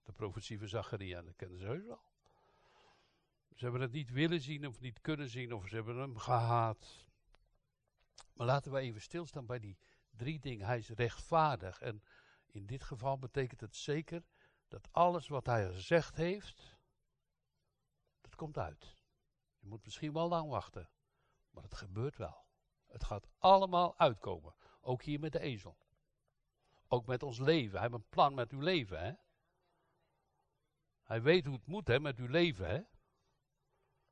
de 0.03 0.11
profetie 0.13 0.59
van 0.59 0.67
Zacharia, 0.67 1.21
dat 1.21 1.35
kennen 1.35 1.59
ze 1.59 1.65
heus 1.65 1.85
wel. 1.85 2.01
Ze 3.55 3.63
hebben 3.63 3.81
het 3.81 3.91
niet 3.91 4.11
willen 4.11 4.41
zien 4.41 4.67
of 4.67 4.79
niet 4.79 5.01
kunnen 5.01 5.29
zien 5.29 5.53
of 5.53 5.67
ze 5.67 5.75
hebben 5.75 5.97
hem 5.97 6.17
gehaat. 6.17 7.05
Maar 8.33 8.47
laten 8.47 8.71
we 8.71 8.79
even 8.79 9.01
stilstaan 9.01 9.45
bij 9.45 9.59
die 9.59 9.77
drie 10.09 10.39
dingen. 10.39 10.65
Hij 10.65 10.77
is 10.77 10.89
rechtvaardig 10.89 11.81
en 11.81 12.03
in 12.45 12.65
dit 12.65 12.83
geval 12.83 13.17
betekent 13.17 13.61
het 13.61 13.75
zeker 13.75 14.23
dat 14.67 14.87
alles 14.91 15.27
wat 15.27 15.45
hij 15.45 15.73
gezegd 15.73 16.15
heeft, 16.15 16.77
dat 18.21 18.35
komt 18.35 18.57
uit. 18.57 18.98
Je 19.59 19.67
moet 19.67 19.83
misschien 19.83 20.13
wel 20.13 20.27
lang 20.27 20.49
wachten, 20.49 20.89
maar 21.49 21.63
het 21.63 21.75
gebeurt 21.75 22.17
wel. 22.17 22.45
Het 22.87 23.03
gaat 23.03 23.27
allemaal 23.37 23.97
uitkomen. 23.97 24.55
Ook 24.81 25.03
hier 25.03 25.19
met 25.19 25.31
de 25.31 25.39
ezel. 25.39 25.77
Ook 26.87 27.05
met 27.05 27.23
ons 27.23 27.39
leven. 27.39 27.79
Hij 27.79 27.81
heeft 27.81 27.93
een 27.93 28.09
plan 28.09 28.33
met 28.33 28.51
uw 28.51 28.59
leven, 28.59 28.99
hè? 28.99 29.13
Hij 31.03 31.21
weet 31.21 31.45
hoe 31.45 31.55
het 31.55 31.65
moet, 31.65 31.87
hè, 31.87 31.99
met 31.99 32.17
uw 32.17 32.27
leven, 32.27 32.69
hè? 32.69 32.81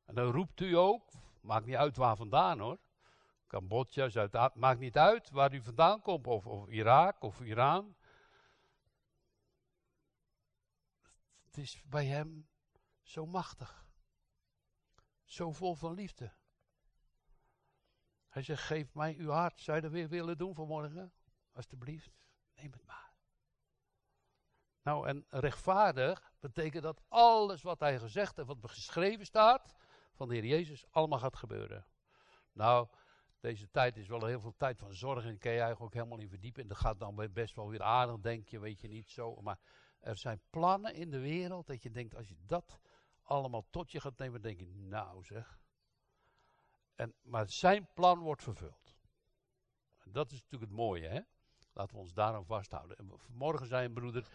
En 0.06 0.16
dan 0.16 0.32
roept 0.32 0.60
u 0.60 0.76
ook, 0.76 1.12
maakt 1.42 1.66
niet 1.66 1.76
uit 1.76 1.98
waar 1.98 2.16
vandaan, 2.16 2.60
hoor. 2.60 2.80
Cambodja, 3.48 4.10
zuid 4.10 4.56
maakt 4.56 4.80
niet 4.80 4.98
uit 4.98 5.30
waar 5.30 5.54
u 5.54 5.62
vandaan 5.62 6.02
komt, 6.02 6.28
of, 6.28 6.48
of 6.48 6.68
Irak 6.68 7.22
of 7.22 7.42
Iran. 7.42 7.96
Het 11.46 11.58
is 11.58 11.84
bij 11.84 12.06
hem 12.06 12.48
zo 13.02 13.26
machtig. 13.26 13.87
Zo 15.28 15.52
vol 15.52 15.76
van 15.76 15.94
liefde. 15.94 16.34
Hij 18.30 18.42
zegt, 18.42 18.64
geef 18.64 18.94
mij 18.94 19.16
uw 19.18 19.30
hart. 19.30 19.62
Zou 19.62 19.78
je 19.78 19.84
dat 19.84 19.92
weer 19.92 20.10
willen 20.10 20.38
doen 20.38 20.56
vanmorgen? 20.56 21.14
Alsjeblieft, 21.52 22.12
neem 22.56 22.72
het 22.72 22.86
maar. 22.86 23.14
Nou, 24.82 25.08
en 25.08 25.26
rechtvaardig 25.30 26.34
betekent 26.40 26.84
dat 26.84 27.02
alles 27.08 27.62
wat 27.62 27.80
hij 27.80 28.00
gezegd 28.00 28.36
heeft, 28.36 28.48
wat 28.48 28.72
geschreven 28.72 29.26
staat 29.26 29.74
van 30.14 30.28
de 30.28 30.34
Heer 30.34 30.46
Jezus, 30.46 30.86
allemaal 30.92 31.20
gaat 31.20 31.36
gebeuren. 31.36 31.86
Nou, 32.52 32.88
deze 33.40 33.70
tijd 33.70 33.98
is 33.98 34.08
wel 34.08 34.26
heel 34.26 34.40
veel 34.40 34.56
tijd 34.58 34.80
van 34.80 34.94
zorg 34.94 35.26
en 35.26 35.38
kan 35.38 35.52
je 35.52 35.60
eigenlijk 35.60 35.82
ook 35.82 35.94
helemaal 35.94 36.18
niet 36.18 36.30
verdiepen. 36.30 36.62
En 36.62 36.68
dat 36.68 36.78
gaat 36.78 37.00
dan 37.00 37.30
best 37.34 37.56
wel 37.56 37.70
weer 37.70 37.82
aardig, 37.82 38.20
denk 38.20 38.48
je, 38.48 38.60
weet 38.60 38.80
je 38.80 38.88
niet 38.88 39.10
zo. 39.10 39.42
Maar 39.42 39.60
er 40.00 40.18
zijn 40.18 40.42
plannen 40.50 40.94
in 40.94 41.10
de 41.10 41.20
wereld 41.20 41.68
dat 41.68 41.84
je 41.84 41.92
denkt, 41.92 42.16
als 42.16 42.28
je 42.28 42.38
dat 42.46 42.80
allemaal 43.28 43.66
tot 43.70 43.92
je 43.92 44.00
gaat 44.00 44.18
nemen, 44.18 44.42
denk 44.42 44.60
je, 44.60 44.68
nou 44.68 45.24
zeg. 45.24 45.60
En, 46.96 47.14
maar 47.22 47.50
zijn 47.50 47.88
plan 47.94 48.20
wordt 48.20 48.44
vervuld. 48.44 48.96
En 49.98 50.12
dat 50.12 50.32
is 50.32 50.42
natuurlijk 50.42 50.72
het 50.72 50.80
mooie, 50.80 51.08
hè. 51.08 51.20
Laten 51.74 51.96
we 51.96 52.02
ons 52.02 52.14
daarom 52.14 52.46
vasthouden. 52.46 52.98
En 52.98 53.12
vanmorgen 53.16 53.68
zei 53.68 53.86
een 53.86 53.94
broeder, 53.94 54.28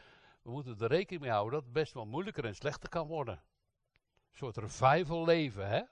we 0.43 0.51
moeten 0.51 0.79
er 0.79 0.89
rekening 0.89 1.23
mee 1.23 1.31
houden 1.31 1.53
dat 1.53 1.63
het 1.63 1.73
best 1.73 1.93
wel 1.93 2.07
moeilijker 2.07 2.45
en 2.45 2.55
slechter 2.55 2.89
kan 2.89 3.07
worden. 3.07 3.35
Een 3.35 4.37
soort 4.37 4.57
revival 4.57 5.25
leven, 5.25 5.69
hè. 5.69 5.83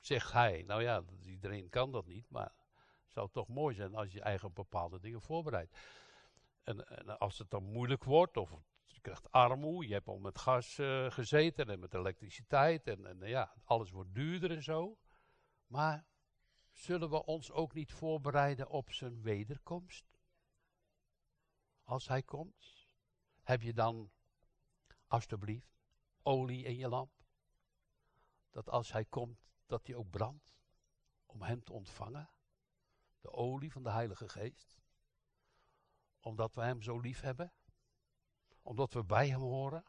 Zegt 0.00 0.32
hij. 0.32 0.62
Nou 0.62 0.82
ja, 0.82 1.02
iedereen 1.24 1.68
kan 1.68 1.92
dat 1.92 2.06
niet, 2.06 2.30
maar 2.30 2.52
het 3.02 3.12
zou 3.12 3.28
toch 3.32 3.48
mooi 3.48 3.74
zijn 3.74 3.94
als 3.94 4.12
je 4.12 4.20
eigen 4.20 4.52
bepaalde 4.52 5.00
dingen 5.00 5.20
voorbereidt. 5.20 5.78
En, 6.62 6.88
en, 6.88 7.18
als 7.18 7.38
het 7.38 7.50
dan 7.50 7.64
moeilijk 7.64 8.04
wordt, 8.04 8.36
of 8.36 8.50
krijgt 9.02 9.30
armoede, 9.30 9.88
je 9.88 9.92
hebt 9.94 10.08
al 10.08 10.18
met 10.18 10.38
gas 10.38 10.78
uh, 10.78 11.10
gezeten 11.10 11.68
en 11.68 11.80
met 11.80 11.94
elektriciteit, 11.94 12.86
en, 12.86 13.06
en 13.06 13.28
ja, 13.28 13.54
alles 13.64 13.90
wordt 13.90 14.14
duurder 14.14 14.50
en 14.50 14.62
zo. 14.62 14.98
Maar 15.66 16.06
zullen 16.72 17.10
we 17.10 17.24
ons 17.24 17.50
ook 17.50 17.74
niet 17.74 17.92
voorbereiden 17.92 18.68
op 18.68 18.90
zijn 18.90 19.22
wederkomst? 19.22 20.06
Als 21.82 22.08
hij 22.08 22.22
komt, 22.22 22.88
heb 23.42 23.62
je 23.62 23.72
dan, 23.72 24.12
alstublieft, 25.06 25.82
olie 26.22 26.64
in 26.64 26.76
je 26.76 26.88
lamp? 26.88 27.12
Dat 28.50 28.68
als 28.68 28.92
hij 28.92 29.04
komt, 29.04 29.50
dat 29.66 29.86
hij 29.86 29.96
ook 29.96 30.10
brandt 30.10 30.54
om 31.26 31.42
hem 31.42 31.62
te 31.62 31.72
ontvangen? 31.72 32.30
De 33.20 33.30
olie 33.30 33.72
van 33.72 33.82
de 33.82 33.90
Heilige 33.90 34.28
Geest? 34.28 34.80
Omdat 36.20 36.54
we 36.54 36.62
hem 36.62 36.82
zo 36.82 36.98
lief 36.98 37.20
hebben? 37.20 37.52
Omdat 38.62 38.92
we 38.92 39.04
bij 39.04 39.28
hem 39.28 39.40
horen? 39.40 39.84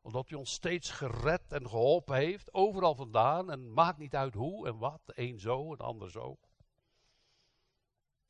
Omdat 0.00 0.28
hij 0.28 0.38
ons 0.38 0.52
steeds 0.52 0.90
gered 0.90 1.52
en 1.52 1.68
geholpen 1.68 2.16
heeft, 2.16 2.54
overal 2.54 2.94
vandaan. 2.94 3.50
En 3.50 3.72
maakt 3.72 3.98
niet 3.98 4.14
uit 4.14 4.34
hoe 4.34 4.66
en 4.66 4.78
wat. 4.78 5.00
De 5.04 5.12
een 5.16 5.38
zo 5.38 5.70
en 5.70 5.76
de 5.76 5.84
ander 5.84 6.10
zo. 6.10 6.38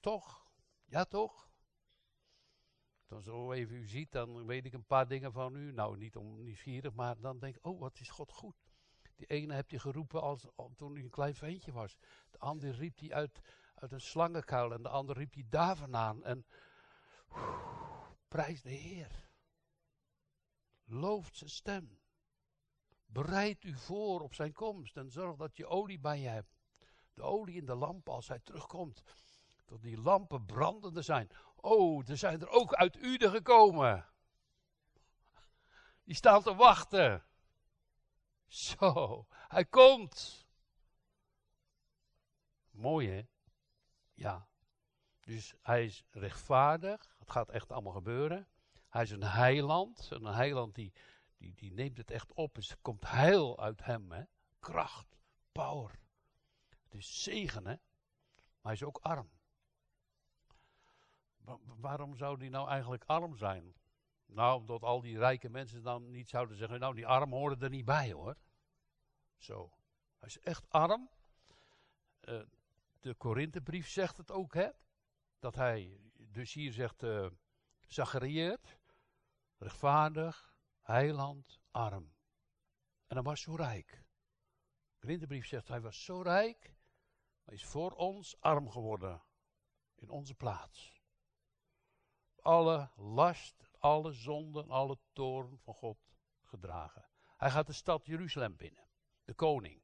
Toch? 0.00 0.46
Ja, 0.84 1.04
toch? 1.04 1.50
Dan 3.06 3.22
zo 3.22 3.52
even 3.52 3.76
u 3.76 3.86
ziet, 3.86 4.12
dan 4.12 4.46
weet 4.46 4.64
ik 4.64 4.72
een 4.72 4.86
paar 4.86 5.08
dingen 5.08 5.32
van 5.32 5.54
u. 5.54 5.72
Nou, 5.72 5.96
niet 5.96 6.16
om 6.16 6.42
nieuwsgierig, 6.42 6.94
maar 6.94 7.20
dan 7.20 7.38
denk 7.38 7.56
ik, 7.56 7.66
oh, 7.66 7.80
wat 7.80 8.00
is 8.00 8.10
God 8.10 8.32
goed. 8.32 8.56
Die 9.16 9.26
ene 9.26 9.54
heb 9.54 9.70
je 9.70 9.78
geroepen 9.78 10.22
als, 10.22 10.46
toen 10.76 10.94
hij 10.94 11.02
een 11.02 11.10
klein 11.10 11.34
ventje 11.34 11.72
was. 11.72 11.96
De 12.30 12.38
andere 12.38 12.72
riep 12.72 12.98
hij 12.98 13.12
uit, 13.12 13.40
uit 13.74 13.92
een 13.92 14.00
slangenkuil. 14.00 14.72
En 14.72 14.82
de 14.82 14.88
andere 14.88 15.18
riep 15.18 15.34
hij 15.34 15.46
daar 15.48 15.76
vandaan. 15.76 16.24
En 16.24 16.46
prijs 18.28 18.62
de 18.62 18.70
Heer. 18.70 19.23
Looft 20.84 21.36
zijn 21.36 21.50
stem. 21.50 21.98
Bereid 23.06 23.64
u 23.64 23.74
voor 23.74 24.20
op 24.20 24.34
zijn 24.34 24.52
komst 24.52 24.96
en 24.96 25.10
zorg 25.10 25.36
dat 25.36 25.56
je 25.56 25.66
olie 25.66 25.98
bij 25.98 26.20
je 26.20 26.28
hebt. 26.28 26.56
De 27.14 27.22
olie 27.22 27.56
in 27.56 27.66
de 27.66 27.74
lamp 27.74 28.08
als 28.08 28.28
hij 28.28 28.38
terugkomt. 28.38 29.02
Dat 29.64 29.82
die 29.82 30.00
lampen 30.00 30.44
brandende 30.44 31.02
zijn. 31.02 31.30
Oh, 31.56 32.08
er 32.08 32.16
zijn 32.16 32.40
er 32.40 32.48
ook 32.48 32.74
uit 32.74 32.96
Uden 32.96 33.30
gekomen. 33.30 34.08
Die 36.04 36.14
staan 36.14 36.42
te 36.42 36.54
wachten. 36.54 37.24
Zo, 38.46 39.26
hij 39.28 39.64
komt. 39.64 40.46
Mooi 42.70 43.08
hè? 43.10 43.22
Ja. 44.14 44.48
Dus 45.20 45.54
hij 45.62 45.84
is 45.84 46.04
rechtvaardig. 46.10 47.14
Het 47.18 47.30
gaat 47.30 47.50
echt 47.50 47.72
allemaal 47.72 47.92
gebeuren. 47.92 48.48
Hij 48.94 49.02
is 49.02 49.10
een 49.10 49.22
heiland. 49.22 50.10
Een 50.10 50.24
heiland 50.24 50.74
die, 50.74 50.92
die, 51.36 51.54
die 51.54 51.72
neemt 51.72 51.96
het 51.96 52.10
echt 52.10 52.32
op. 52.32 52.54
Dus 52.54 52.70
er 52.70 52.78
komt 52.82 53.10
heil 53.10 53.60
uit 53.60 53.84
hem. 53.84 54.12
Hè? 54.12 54.22
Kracht, 54.58 55.16
power. 55.52 55.98
Het 56.82 56.94
is 56.94 57.22
zegen, 57.22 57.66
hè? 57.66 57.74
Maar 57.74 57.78
hij 58.62 58.72
is 58.72 58.82
ook 58.82 58.98
arm. 58.98 59.30
waarom 61.80 62.16
zou 62.16 62.38
hij 62.38 62.48
nou 62.48 62.68
eigenlijk 62.68 63.04
arm 63.06 63.36
zijn? 63.36 63.74
Nou, 64.26 64.60
omdat 64.60 64.82
al 64.82 65.00
die 65.00 65.18
rijke 65.18 65.48
mensen 65.48 65.82
dan 65.82 66.10
niet 66.10 66.28
zouden 66.28 66.56
zeggen, 66.56 66.80
nou 66.80 66.94
die 66.94 67.06
arm 67.06 67.32
hoorde 67.32 67.64
er 67.64 67.70
niet 67.70 67.84
bij 67.84 68.12
hoor. 68.12 68.36
Zo. 69.36 69.72
Hij 70.18 70.28
is 70.28 70.38
echt 70.38 70.70
arm. 70.70 71.10
Uh, 72.20 72.42
de 73.00 73.14
Korinthebrief 73.14 73.88
zegt 73.88 74.16
het 74.16 74.30
ook, 74.30 74.54
hè. 74.54 74.68
Dat 75.38 75.54
hij, 75.54 76.00
dus 76.16 76.52
hier 76.52 76.72
zegt 76.72 77.02
uh, 77.02 77.26
rechtvaardig, 79.64 80.54
heiland, 80.80 81.60
arm. 81.70 82.14
En 83.06 83.16
hij 83.16 83.22
was 83.22 83.40
zo 83.40 83.54
rijk. 83.54 83.90
De 83.90 85.00
Korinthebrief 85.00 85.46
zegt, 85.46 85.68
hij 85.68 85.80
was 85.80 86.04
zo 86.04 86.20
rijk, 86.20 86.76
maar 87.44 87.54
is 87.54 87.64
voor 87.64 87.90
ons 87.90 88.40
arm 88.40 88.70
geworden. 88.70 89.22
In 89.94 90.10
onze 90.10 90.34
plaats. 90.34 91.02
Alle 92.36 92.90
last 92.96 93.64
alle 93.84 94.12
zonden, 94.12 94.70
alle 94.70 94.98
toorn 95.12 95.58
van 95.58 95.74
God 95.74 95.98
gedragen. 96.42 97.08
Hij 97.36 97.50
gaat 97.50 97.66
de 97.66 97.72
stad 97.72 98.06
Jeruzalem 98.06 98.56
binnen. 98.56 98.88
De 99.24 99.34
koning. 99.34 99.82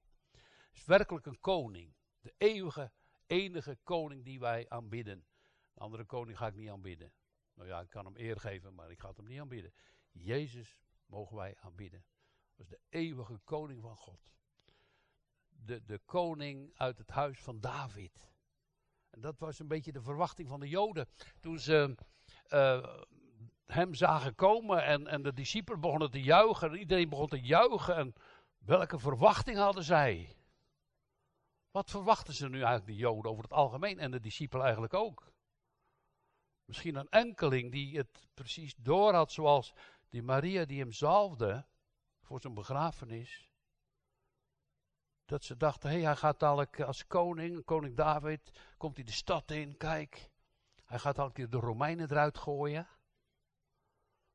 Is 0.72 0.84
werkelijk 0.84 1.26
een 1.26 1.40
koning. 1.40 1.94
De 2.20 2.34
eeuwige, 2.36 2.92
enige 3.26 3.78
koning 3.82 4.24
die 4.24 4.40
wij 4.40 4.68
aanbidden. 4.68 5.26
Een 5.74 5.82
andere 5.82 6.04
koning 6.04 6.38
ga 6.38 6.46
ik 6.46 6.54
niet 6.54 6.70
aanbidden. 6.70 7.12
Nou 7.60 7.72
ja, 7.72 7.80
ik 7.80 7.90
kan 7.90 8.04
hem 8.04 8.16
eer 8.16 8.40
geven, 8.40 8.74
maar 8.74 8.90
ik 8.90 9.00
ga 9.00 9.12
hem 9.16 9.26
niet 9.26 9.40
aanbidden. 9.40 9.72
Jezus 10.12 10.76
mogen 11.06 11.36
wij 11.36 11.56
aanbidden. 11.58 12.04
Dat 12.56 12.66
is 12.66 12.68
de 12.68 12.80
eeuwige 12.88 13.38
koning 13.44 13.82
van 13.82 13.96
God. 13.96 14.32
De, 15.48 15.84
de 15.84 15.98
koning 16.04 16.72
uit 16.76 16.98
het 16.98 17.10
huis 17.10 17.40
van 17.40 17.60
David. 17.60 18.28
En 19.10 19.20
dat 19.20 19.38
was 19.38 19.58
een 19.58 19.68
beetje 19.68 19.92
de 19.92 20.02
verwachting 20.02 20.48
van 20.48 20.60
de 20.60 20.68
Joden. 20.68 21.08
Toen 21.40 21.58
ze 21.58 21.94
uh, 22.48 23.00
hem 23.66 23.94
zagen 23.94 24.34
komen 24.34 24.84
en, 24.84 25.06
en 25.06 25.22
de 25.22 25.32
discipelen 25.32 25.80
begonnen 25.80 26.10
te 26.10 26.22
juichen. 26.22 26.70
En 26.70 26.78
iedereen 26.78 27.08
begon 27.08 27.28
te 27.28 27.40
juichen. 27.40 27.96
En 27.96 28.14
welke 28.58 28.98
verwachting 28.98 29.56
hadden 29.56 29.84
zij? 29.84 30.36
Wat 31.70 31.90
verwachten 31.90 32.34
ze 32.34 32.48
nu 32.48 32.62
eigenlijk, 32.62 32.86
de 32.86 32.96
Joden, 32.96 33.30
over 33.30 33.42
het 33.42 33.52
algemeen 33.52 33.98
en 33.98 34.10
de 34.10 34.20
discipelen 34.20 34.64
eigenlijk 34.64 34.94
ook? 34.94 35.32
Misschien 36.70 36.96
een 36.96 37.08
enkeling 37.08 37.72
die 37.72 37.96
het 37.96 38.28
precies 38.34 38.74
door 38.74 39.14
had, 39.14 39.32
zoals 39.32 39.74
die 40.08 40.22
Maria 40.22 40.64
die 40.64 40.78
hem 40.80 40.92
zalfde 40.92 41.66
voor 42.20 42.40
zijn 42.40 42.54
begrafenis. 42.54 43.50
Dat 45.24 45.44
ze 45.44 45.56
dachten, 45.56 45.90
hé, 45.90 45.96
hey, 45.96 46.04
hij 46.04 46.16
gaat 46.16 46.40
dadelijk 46.40 46.80
als 46.80 47.06
koning, 47.06 47.64
koning 47.64 47.96
David, 47.96 48.58
komt 48.76 48.96
hij 48.96 49.04
de 49.04 49.12
stad 49.12 49.50
in, 49.50 49.76
kijk. 49.76 50.30
Hij 50.84 50.98
gaat 50.98 51.16
dadelijk 51.16 51.50
de 51.50 51.58
Romeinen 51.58 52.10
eruit 52.10 52.38
gooien. 52.38 52.88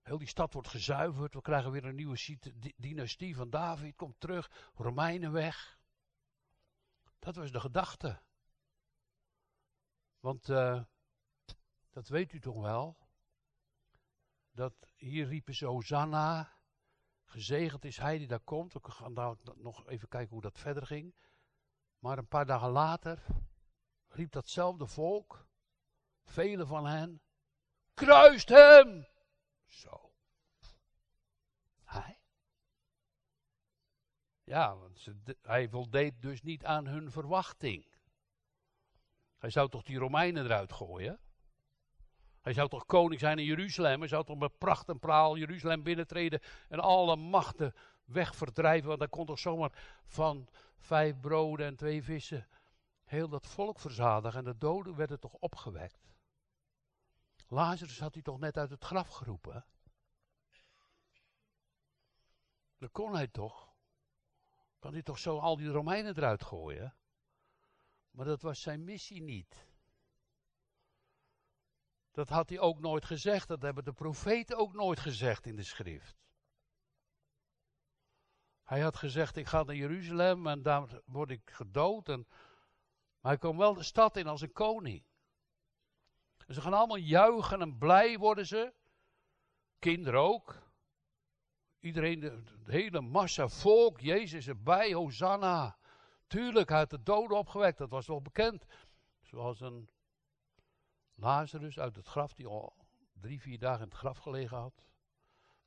Heel 0.01 0.18
die 0.18 0.27
stad 0.27 0.54
wordt 0.54 0.68
gezuiverd, 0.68 1.34
we 1.34 1.42
krijgen 1.42 1.72
weer 1.72 1.86
een 1.86 1.96
nieuwe 1.96 2.38
dynastie 2.75 3.36
van 3.36 3.50
David, 3.50 3.96
komt 3.96 4.20
terug, 4.20 4.72
Romeinen 4.74 5.32
weg. 5.32 5.80
Dat 7.20 7.36
was 7.36 7.51
de 7.51 7.60
gedachte. 7.60 8.22
Want 10.20 10.50
uh, 10.50 10.84
dat 11.96 12.08
weet 12.08 12.34
u 12.34 12.40
toch 12.40 12.62
wel? 12.62 12.98
Dat 14.52 14.74
hier 14.96 15.28
riepen 15.28 15.56
ze 15.56 15.66
Hosanna, 15.66 16.58
gezegend 17.24 17.86
is 17.86 17.98
hij 17.98 18.18
die 18.18 18.28
daar 18.28 18.40
komt. 18.40 18.74
We 18.74 18.80
gaan 18.82 19.14
daar 19.14 19.36
nog 19.56 19.88
even 19.88 20.08
kijken 20.08 20.34
hoe 20.34 20.42
dat 20.42 20.60
verder 20.60 20.86
ging. 20.86 21.16
Maar 22.00 22.18
een 22.18 22.28
paar 22.28 22.46
dagen 22.46 22.70
later 22.70 23.25
riep 24.08 24.32
datzelfde 24.32 24.88
volk, 24.88 25.48
velen 26.24 26.68
van 26.68 26.86
hen, 26.86 27.22
kruist 27.94 28.50
hem! 28.50 29.08
Zo. 29.66 30.14
Hij? 31.84 32.20
Ja, 34.44 34.75
want 34.75 35.08
hij 35.42 35.70
voldeed 35.70 36.22
dus 36.22 36.42
niet 36.42 36.66
aan 36.66 36.88
hun 36.88 37.12
verwachting. 37.12 37.88
Hij 39.38 39.50
zou 39.50 39.70
toch 39.70 39.84
die 39.84 39.98
Romeinen 39.98 40.46
eruit 40.46 40.74
gooien? 40.74 41.25
Hij 42.46 42.54
zou 42.54 42.70
toch 42.70 42.86
koning 42.86 43.20
zijn 43.20 43.40
in 43.40 43.46
Jeruzalem. 43.46 44.00
Hij 44.00 44.08
zou 44.08 44.25
toch 44.25 44.38
met 44.38 44.58
pracht 44.58 44.90
en 44.90 45.00
praal 45.00 45.38
Jeruzalem 45.38 45.84
binnentreden 45.84 46.42
en 46.70 46.80
alle 46.80 47.16
machten 47.16 47.74
wegverdrijven. 48.04 48.88
Want 48.88 49.00
hij 49.00 49.08
kon 49.08 49.25
toch 49.25 49.40
zomaar 49.40 50.02
van 50.06 50.48
vijf 50.78 51.20
broden 51.20 51.66
en 51.66 51.75
twee 51.75 52.04
vissen 52.04 52.48
heel 53.04 53.30
dat 53.30 53.48
volk 53.48 53.80
verzadigen. 53.80 54.40
En 54.40 54.46
de 54.46 54.58
doden 54.58 54.96
werden 54.96 55.20
toch 55.20 55.34
opgewekt. 55.34 56.14
Lazarus 57.48 58.00
had 58.00 58.14
hij 58.14 58.24
toch 58.24 58.40
net 58.40 58.58
uit 58.58 58.70
het 58.70 58.84
graf 58.84 59.10
geroepen. 59.10 59.66
Dan 62.78 62.92
kon 62.92 63.16
hij 63.16 63.28
toch. 63.28 63.74
Kan 64.80 64.94
hij 64.94 65.04
toch 65.04 65.20
zo 65.20 65.40
al 65.40 65.58
die 65.58 65.70
Romeinen 65.70 66.18
eruit 66.18 66.44
gooien? 66.44 66.96
Maar 68.12 68.25
dat 68.25 68.42
was 68.42 68.62
zijn 68.62 68.84
missie 68.84 69.22
niet. 69.22 69.64
Dat 72.15 72.29
had 72.29 72.50
hij 72.50 72.60
ook 72.60 72.79
nooit 72.79 73.05
gezegd. 73.05 73.48
Dat 73.48 73.62
hebben 73.62 73.84
de 73.84 73.93
profeten 73.93 74.57
ook 74.57 74.74
nooit 74.74 75.00
gezegd 75.00 75.45
in 75.45 75.55
de 75.55 75.63
schrift. 75.63 76.15
Hij 78.63 78.79
had 78.79 78.95
gezegd: 78.95 79.36
Ik 79.36 79.48
ga 79.48 79.63
naar 79.63 79.75
Jeruzalem 79.75 80.48
en 80.48 80.62
daar 80.62 81.01
word 81.05 81.29
ik 81.29 81.51
gedood. 81.51 82.10
En, 82.10 82.27
maar 83.19 83.31
hij 83.31 83.38
komt 83.38 83.57
wel 83.57 83.74
de 83.74 83.84
stad 83.84 84.17
in 84.17 84.27
als 84.27 84.41
een 84.41 84.51
koning. 84.51 85.03
En 86.48 86.53
ze 86.53 86.62
gaan 86.62 86.74
allemaal 86.74 86.98
juichen 86.98 87.62
en 87.62 87.77
blij 87.77 88.17
worden 88.17 88.45
ze. 88.45 88.74
Kinderen 89.79 90.19
ook. 90.19 90.63
Iedereen, 91.79 92.19
de, 92.19 92.43
de 92.63 92.72
hele 92.72 93.01
massa 93.01 93.48
volk, 93.48 94.00
Jezus 94.00 94.48
erbij, 94.48 94.93
Hosanna. 94.93 95.77
Tuurlijk, 96.27 96.69
hij 96.69 96.77
had 96.77 96.89
de 96.89 97.03
doden 97.03 97.38
opgewekt, 97.38 97.77
dat 97.77 97.89
was 97.89 98.07
wel 98.07 98.22
bekend. 98.22 98.65
Zoals 99.22 99.60
een 99.60 99.89
Lazarus 101.15 101.79
uit 101.79 101.95
het 101.95 102.07
graf, 102.07 102.34
die 102.34 102.48
al 102.48 102.86
drie, 103.13 103.41
vier 103.41 103.60
dagen 103.60 103.84
in 103.84 103.89
het 103.89 103.98
graf 103.98 104.17
gelegen 104.17 104.58
had. 104.58 104.86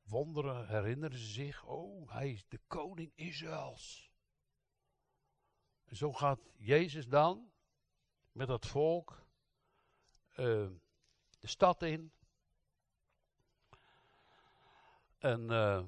Wonderen 0.02 0.68
herinneren 0.68 1.18
ze 1.18 1.26
zich. 1.26 1.64
Oh, 1.64 2.10
hij 2.10 2.30
is 2.30 2.44
de 2.48 2.60
koning 2.66 3.12
Israëls. 3.14 4.10
En 5.84 5.96
zo 5.96 6.12
gaat 6.12 6.50
Jezus 6.56 7.06
dan 7.06 7.50
met 8.32 8.46
dat 8.46 8.66
volk 8.66 9.26
uh, 10.30 10.36
de 11.38 11.46
stad 11.46 11.82
in. 11.82 12.12
En 15.18 15.50
uh, 15.50 15.82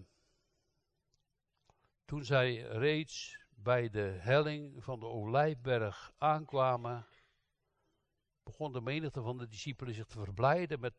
toen 2.04 2.24
zij 2.24 2.54
reeds 2.60 3.38
bij 3.48 3.90
de 3.90 4.16
helling 4.18 4.84
van 4.84 5.00
de 5.00 5.06
Olijfberg 5.06 6.12
aankwamen, 6.18 7.06
begon 8.50 8.72
de 8.72 8.80
menigte 8.80 9.22
van 9.22 9.38
de 9.38 9.46
discipelen 9.46 9.94
zich 9.94 10.06
te 10.06 10.18
verblijden 10.18 10.80
met, 10.80 10.94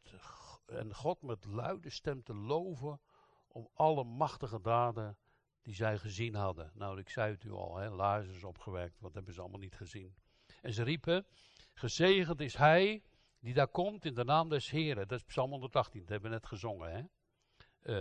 en 0.65 0.95
God 0.95 1.21
met 1.21 1.45
luide 1.45 1.89
stem 1.89 2.23
te 2.23 2.33
loven 2.33 2.99
om 3.47 3.69
alle 3.73 4.03
machtige 4.03 4.61
daden 4.61 5.17
die 5.61 5.73
zij 5.73 5.97
gezien 5.97 6.35
hadden. 6.35 6.71
Nou, 6.73 6.99
ik 6.99 7.09
zei 7.09 7.31
het 7.31 7.43
u 7.43 7.51
al, 7.51 7.75
hè, 7.75 7.89
Lazarus 7.89 8.43
opgewekt, 8.43 8.99
wat 8.99 9.13
hebben 9.13 9.33
ze 9.33 9.41
allemaal 9.41 9.59
niet 9.59 9.75
gezien. 9.75 10.15
En 10.61 10.73
ze 10.73 10.83
riepen, 10.83 11.25
gezegend 11.73 12.41
is 12.41 12.55
hij 12.55 13.03
die 13.39 13.53
daar 13.53 13.67
komt 13.67 14.05
in 14.05 14.13
de 14.13 14.23
naam 14.23 14.49
des 14.49 14.69
Heren. 14.69 15.07
Dat 15.07 15.19
is 15.19 15.25
Psalm 15.25 15.51
118, 15.51 15.99
dat 15.99 16.09
hebben 16.09 16.29
we 16.29 16.35
net 16.35 16.45
gezongen. 16.45 16.91
Hè? 16.91 17.03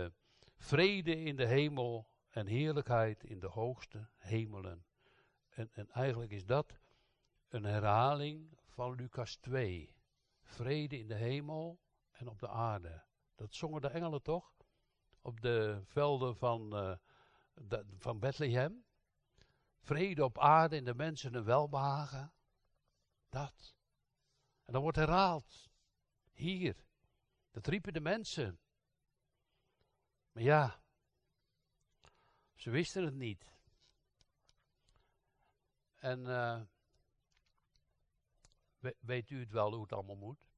Uh, 0.03 0.09
vrede 0.57 1.15
in 1.15 1.35
de 1.35 1.45
hemel 1.45 2.07
en 2.29 2.47
heerlijkheid 2.47 3.23
in 3.23 3.39
de 3.39 3.47
hoogste 3.47 4.07
hemelen. 4.17 4.85
En, 5.49 5.69
en 5.73 5.89
eigenlijk 5.89 6.31
is 6.31 6.45
dat 6.45 6.79
een 7.49 7.63
herhaling 7.63 8.59
van 8.71 8.95
Lucas 8.95 9.35
2. 9.35 9.95
Vrede 10.41 10.97
in 10.97 11.07
de 11.07 11.15
hemel 11.15 11.79
en 12.11 12.27
op 12.27 12.39
de 12.39 12.47
aarde. 12.47 13.03
Dat 13.35 13.53
zongen 13.53 13.81
de 13.81 13.87
engelen 13.87 14.21
toch? 14.21 14.53
Op 15.21 15.41
de 15.41 15.81
velden 15.83 16.35
van, 16.35 16.69
de, 17.53 17.85
van 17.97 18.19
Bethlehem. 18.19 18.85
Vrede 19.79 20.23
op 20.23 20.39
aarde 20.39 20.75
in 20.75 20.85
de 20.85 20.95
mensen 20.95 21.33
een 21.33 21.43
welbehagen. 21.43 22.33
Dat. 23.29 23.75
En 24.65 24.73
dan 24.73 24.81
wordt 24.81 24.97
herhaald. 24.97 25.69
Hier. 26.31 26.85
Dat 27.51 27.67
riepen 27.67 27.93
de 27.93 28.01
mensen. 28.01 28.59
Maar 30.31 30.43
ja, 30.43 30.81
ze 32.53 32.69
wisten 32.69 33.03
het 33.03 33.13
niet. 33.13 33.51
En 35.95 36.19
uh, 36.19 36.61
weet 38.99 39.29
u 39.29 39.39
het 39.39 39.51
wel 39.51 39.71
hoe 39.73 39.81
het 39.81 39.93
allemaal 39.93 40.15
moet? 40.15 40.49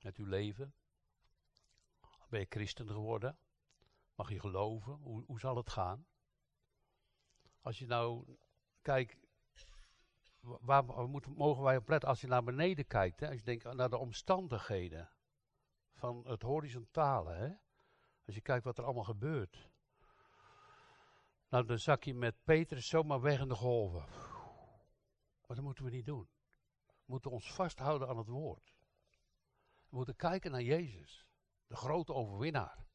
Met 0.00 0.16
uw 0.16 0.26
leven? 0.26 0.74
Ben 2.28 2.40
je 2.40 2.46
christen 2.48 2.86
geworden? 2.86 3.38
Mag 4.14 4.30
je 4.30 4.40
geloven? 4.40 4.92
Hoe, 4.92 5.24
hoe 5.26 5.40
zal 5.40 5.56
het 5.56 5.70
gaan? 5.70 6.06
Als 7.60 7.78
je 7.78 7.86
nou, 7.86 8.36
kijk, 8.82 9.18
waar, 10.40 10.84
moeten, 10.84 11.32
mogen 11.32 11.62
wij 11.62 11.76
op 11.76 11.88
letten 11.88 12.08
als 12.08 12.20
je 12.20 12.26
naar 12.26 12.44
beneden 12.44 12.86
kijkt? 12.86 13.20
Hè? 13.20 13.28
Als 13.28 13.38
je 13.38 13.44
denkt 13.44 13.64
naar 13.64 13.90
de 13.90 13.98
omstandigheden 13.98 15.10
van 15.92 16.26
het 16.26 16.42
horizontale. 16.42 17.32
Hè? 17.32 17.54
Als 18.26 18.34
je 18.34 18.40
kijkt 18.40 18.64
wat 18.64 18.78
er 18.78 18.84
allemaal 18.84 19.04
gebeurt. 19.04 19.70
Nou, 21.48 21.66
dan 21.66 21.78
zak 21.78 22.04
je 22.04 22.14
met 22.14 22.44
Petrus 22.44 22.86
zomaar 22.86 23.20
weg 23.20 23.40
in 23.40 23.48
de 23.48 23.54
golven. 23.54 24.04
Dat 25.46 25.60
moeten 25.60 25.84
we 25.84 25.90
niet 25.90 26.06
doen. 26.06 26.28
Moeten 27.10 27.30
ons 27.30 27.52
vasthouden 27.52 28.08
aan 28.08 28.18
het 28.18 28.28
woord. 28.28 28.74
We 29.88 29.96
moeten 29.96 30.16
kijken 30.16 30.50
naar 30.50 30.62
Jezus, 30.62 31.26
de 31.66 31.76
grote 31.76 32.14
overwinnaar. 32.14 32.86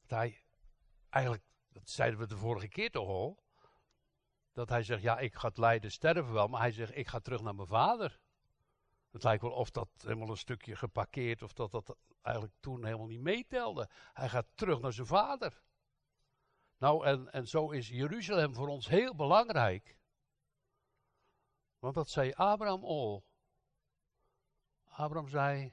Dat 0.00 0.10
hij, 0.10 0.42
eigenlijk, 1.08 1.44
dat 1.68 1.88
zeiden 1.88 2.18
we 2.18 2.26
de 2.26 2.36
vorige 2.36 2.68
keer 2.68 2.90
toch 2.90 3.08
al, 3.08 3.42
dat 4.52 4.68
hij 4.68 4.82
zegt, 4.82 5.02
ja, 5.02 5.18
ik 5.18 5.34
ga 5.34 5.48
het 5.48 5.58
lijden 5.58 5.90
sterven 5.90 6.32
wel, 6.32 6.46
maar 6.46 6.60
hij 6.60 6.72
zegt, 6.72 6.96
ik 6.96 7.08
ga 7.08 7.18
terug 7.18 7.40
naar 7.40 7.54
mijn 7.54 7.68
vader. 7.68 8.20
Het 9.10 9.22
lijkt 9.22 9.42
wel 9.42 9.52
of 9.52 9.70
dat 9.70 9.88
helemaal 9.96 10.28
een 10.28 10.36
stukje 10.36 10.76
geparkeerd, 10.76 11.42
of 11.42 11.52
dat 11.52 11.70
dat 11.70 11.96
eigenlijk 12.22 12.56
toen 12.60 12.84
helemaal 12.84 13.06
niet 13.06 13.20
meetelde. 13.20 13.90
Hij 14.12 14.28
gaat 14.28 14.46
terug 14.54 14.80
naar 14.80 14.92
zijn 14.92 15.06
vader. 15.06 15.62
Nou, 16.78 17.06
en, 17.06 17.32
en 17.32 17.48
zo 17.48 17.70
is 17.70 17.88
Jeruzalem 17.88 18.54
voor 18.54 18.68
ons 18.68 18.88
heel 18.88 19.14
belangrijk. 19.14 19.98
Want 21.80 21.94
dat 21.94 22.08
zei 22.08 22.32
Abraham 22.32 22.84
al. 22.84 23.24
Abraham 24.84 25.28
zei, 25.28 25.72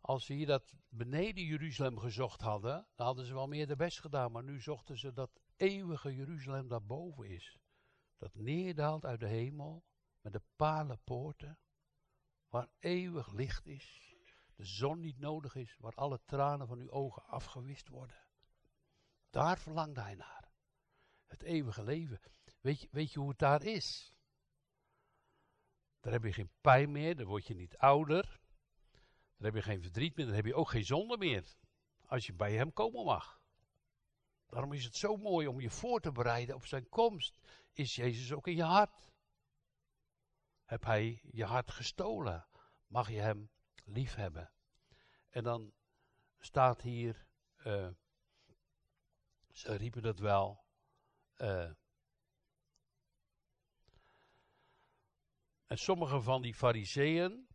als 0.00 0.24
ze 0.24 0.32
hier 0.32 0.46
dat 0.46 0.74
beneden 0.88 1.44
Jeruzalem 1.44 1.98
gezocht 1.98 2.40
hadden, 2.40 2.86
dan 2.94 3.06
hadden 3.06 3.26
ze 3.26 3.34
wel 3.34 3.46
meer 3.46 3.66
de 3.66 3.76
best 3.76 4.00
gedaan. 4.00 4.32
Maar 4.32 4.44
nu 4.44 4.60
zochten 4.60 4.98
ze 4.98 5.12
dat 5.12 5.40
eeuwige 5.56 6.14
Jeruzalem 6.14 6.68
daarboven 6.68 7.28
is. 7.28 7.58
Dat 8.16 8.34
neerdaalt 8.34 9.04
uit 9.04 9.20
de 9.20 9.28
hemel 9.28 9.84
met 10.20 10.32
de 10.32 10.42
palen 10.56 11.00
poorten, 11.04 11.58
waar 12.48 12.68
eeuwig 12.78 13.32
licht 13.32 13.66
is, 13.66 14.14
de 14.54 14.64
zon 14.64 15.00
niet 15.00 15.18
nodig 15.18 15.54
is, 15.54 15.76
waar 15.78 15.94
alle 15.94 16.20
tranen 16.24 16.66
van 16.66 16.78
uw 16.78 16.90
ogen 16.90 17.24
afgewist 17.24 17.88
worden. 17.88 18.24
Daar 19.30 19.58
verlangde 19.58 20.00
hij 20.00 20.14
naar. 20.14 20.50
Het 21.26 21.42
eeuwige 21.42 21.84
leven. 21.84 22.20
Weet 22.66 22.80
je, 22.80 22.88
weet 22.90 23.12
je 23.12 23.18
hoe 23.18 23.28
het 23.28 23.38
daar 23.38 23.62
is? 23.62 24.14
Dan 26.00 26.12
heb 26.12 26.24
je 26.24 26.32
geen 26.32 26.50
pijn 26.60 26.92
meer, 26.92 27.16
dan 27.16 27.26
word 27.26 27.46
je 27.46 27.54
niet 27.54 27.76
ouder. 27.76 28.40
Dan 29.36 29.44
heb 29.44 29.54
je 29.54 29.62
geen 29.62 29.82
verdriet 29.82 30.16
meer, 30.16 30.26
dan 30.26 30.34
heb 30.34 30.44
je 30.44 30.54
ook 30.54 30.70
geen 30.70 30.84
zonde 30.84 31.16
meer. 31.16 31.56
Als 32.06 32.26
je 32.26 32.32
bij 32.32 32.52
hem 32.52 32.72
komen 32.72 33.04
mag. 33.04 33.40
Daarom 34.46 34.72
is 34.72 34.84
het 34.84 34.96
zo 34.96 35.16
mooi 35.16 35.46
om 35.46 35.60
je 35.60 35.70
voor 35.70 36.00
te 36.00 36.12
bereiden 36.12 36.54
op 36.54 36.66
zijn 36.66 36.88
komst. 36.88 37.38
Is 37.72 37.94
Jezus 37.94 38.32
ook 38.32 38.46
in 38.46 38.56
je 38.56 38.62
hart? 38.62 39.12
Heb 40.64 40.84
hij 40.84 41.20
je 41.30 41.44
hart 41.44 41.70
gestolen? 41.70 42.46
Mag 42.86 43.10
je 43.10 43.20
hem 43.20 43.50
lief 43.84 44.14
hebben? 44.14 44.52
En 45.28 45.44
dan 45.44 45.72
staat 46.38 46.80
hier, 46.80 47.26
uh, 47.64 47.90
ze 49.50 49.74
riepen 49.74 50.02
dat 50.02 50.18
wel, 50.18 50.64
uh, 51.36 51.70
En 55.66 55.78
sommige 55.78 56.20
van 56.20 56.42
die 56.42 56.54
fariseeën 56.54 57.48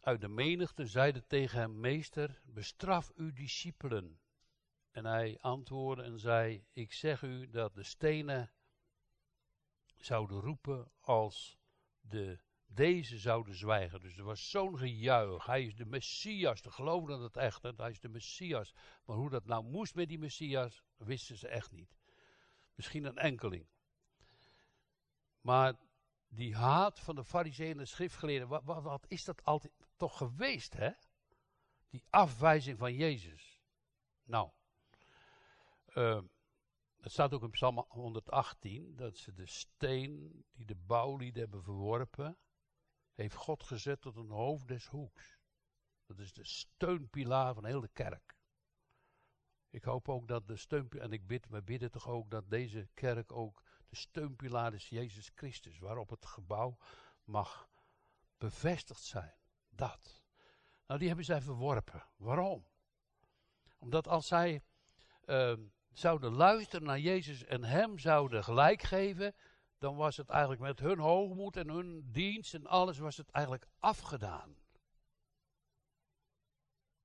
uit 0.00 0.20
de 0.20 0.28
menigte 0.28 0.86
zeiden 0.86 1.26
tegen 1.26 1.58
hem, 1.58 1.80
meester, 1.80 2.40
bestraf 2.44 3.12
uw 3.14 3.32
discipelen. 3.32 4.20
En 4.90 5.04
hij 5.04 5.38
antwoordde 5.40 6.04
en 6.04 6.18
zei, 6.18 6.66
ik 6.72 6.92
zeg 6.92 7.22
u 7.22 7.50
dat 7.50 7.74
de 7.74 7.82
stenen 7.82 8.52
zouden 9.96 10.40
roepen 10.40 10.92
als 11.00 11.58
de, 12.00 12.38
deze 12.66 13.18
zouden 13.18 13.54
zwijgen. 13.54 14.00
Dus 14.00 14.16
er 14.16 14.24
was 14.24 14.50
zo'n 14.50 14.78
gejuich. 14.78 15.46
Hij 15.46 15.64
is 15.64 15.74
de 15.74 15.86
Messias. 15.86 16.62
De 16.62 16.70
geloofden 16.70 17.20
het 17.20 17.36
echt. 17.36 17.62
Hij 17.62 17.90
is 17.90 18.00
de 18.00 18.08
Messias. 18.08 18.74
Maar 19.04 19.16
hoe 19.16 19.30
dat 19.30 19.44
nou 19.44 19.64
moest 19.64 19.94
met 19.94 20.08
die 20.08 20.18
Messias, 20.18 20.84
wisten 20.96 21.36
ze 21.36 21.48
echt 21.48 21.70
niet. 21.70 21.96
Misschien 22.74 23.04
een 23.04 23.18
enkeling. 23.18 23.66
Maar 25.40 25.74
die 26.30 26.56
haat 26.56 27.00
van 27.00 27.14
de 27.14 27.24
fariseeën 27.24 27.72
en 27.72 27.78
de 27.78 27.84
schriftgeleerden, 27.84 28.48
wat, 28.48 28.82
wat, 28.82 29.04
is 29.08 29.24
dat 29.24 29.44
altijd 29.44 29.72
toch 29.96 30.16
geweest, 30.16 30.72
hè? 30.72 30.90
Die 31.88 32.04
afwijzing 32.10 32.78
van 32.78 32.94
Jezus. 32.94 33.60
Nou, 34.22 34.50
het 37.00 37.12
staat 37.12 37.32
ook 37.32 37.42
in 37.42 37.50
Psalm 37.50 37.84
118, 37.88 38.96
dat 38.96 39.16
ze 39.16 39.32
de 39.32 39.46
steen 39.46 40.44
die 40.52 40.66
de 40.66 40.76
bouwlieden 40.76 41.42
hebben 41.42 41.62
verworpen, 41.62 42.38
heeft 43.14 43.34
God 43.34 43.62
gezet 43.62 44.00
tot 44.00 44.16
een 44.16 44.30
hoofd 44.30 44.68
des 44.68 44.86
hoeks. 44.86 45.38
Dat 46.06 46.18
is 46.18 46.32
de 46.32 46.44
steunpilaar 46.44 47.54
van 47.54 47.64
heel 47.64 47.80
de 47.80 47.88
kerk. 47.92 48.38
Ik 49.70 49.84
hoop 49.84 50.08
ook 50.08 50.28
dat 50.28 50.46
de 50.46 50.56
steunpilaar, 50.56 51.06
en 51.06 51.12
ik 51.12 51.26
bid, 51.26 51.48
we 51.48 51.62
bidden 51.62 51.90
toch 51.90 52.08
ook 52.08 52.30
dat 52.30 52.50
deze 52.50 52.88
kerk 52.94 53.32
ook 53.32 53.62
de 53.90 53.96
steunpilaar 53.96 54.74
is 54.74 54.88
Jezus 54.88 55.30
Christus, 55.34 55.78
waarop 55.78 56.10
het 56.10 56.26
gebouw 56.26 56.76
mag 57.24 57.68
bevestigd 58.38 59.02
zijn. 59.02 59.34
Dat. 59.68 60.22
Nou, 60.86 60.98
die 60.98 61.08
hebben 61.08 61.26
zij 61.26 61.40
verworpen. 61.40 62.06
Waarom? 62.16 62.66
Omdat 63.78 64.08
als 64.08 64.26
zij 64.26 64.62
uh, 65.24 65.56
zouden 65.92 66.32
luisteren 66.32 66.86
naar 66.86 66.98
Jezus 66.98 67.44
en 67.44 67.64
Hem 67.64 67.98
zouden 67.98 68.44
gelijk 68.44 68.82
geven, 68.82 69.34
dan 69.78 69.96
was 69.96 70.16
het 70.16 70.28
eigenlijk 70.28 70.60
met 70.60 70.78
hun 70.78 70.98
hoogmoed 70.98 71.56
en 71.56 71.68
hun 71.68 72.12
dienst 72.12 72.54
en 72.54 72.66
alles 72.66 72.98
was 72.98 73.16
het 73.16 73.30
eigenlijk 73.30 73.66
afgedaan. 73.78 74.56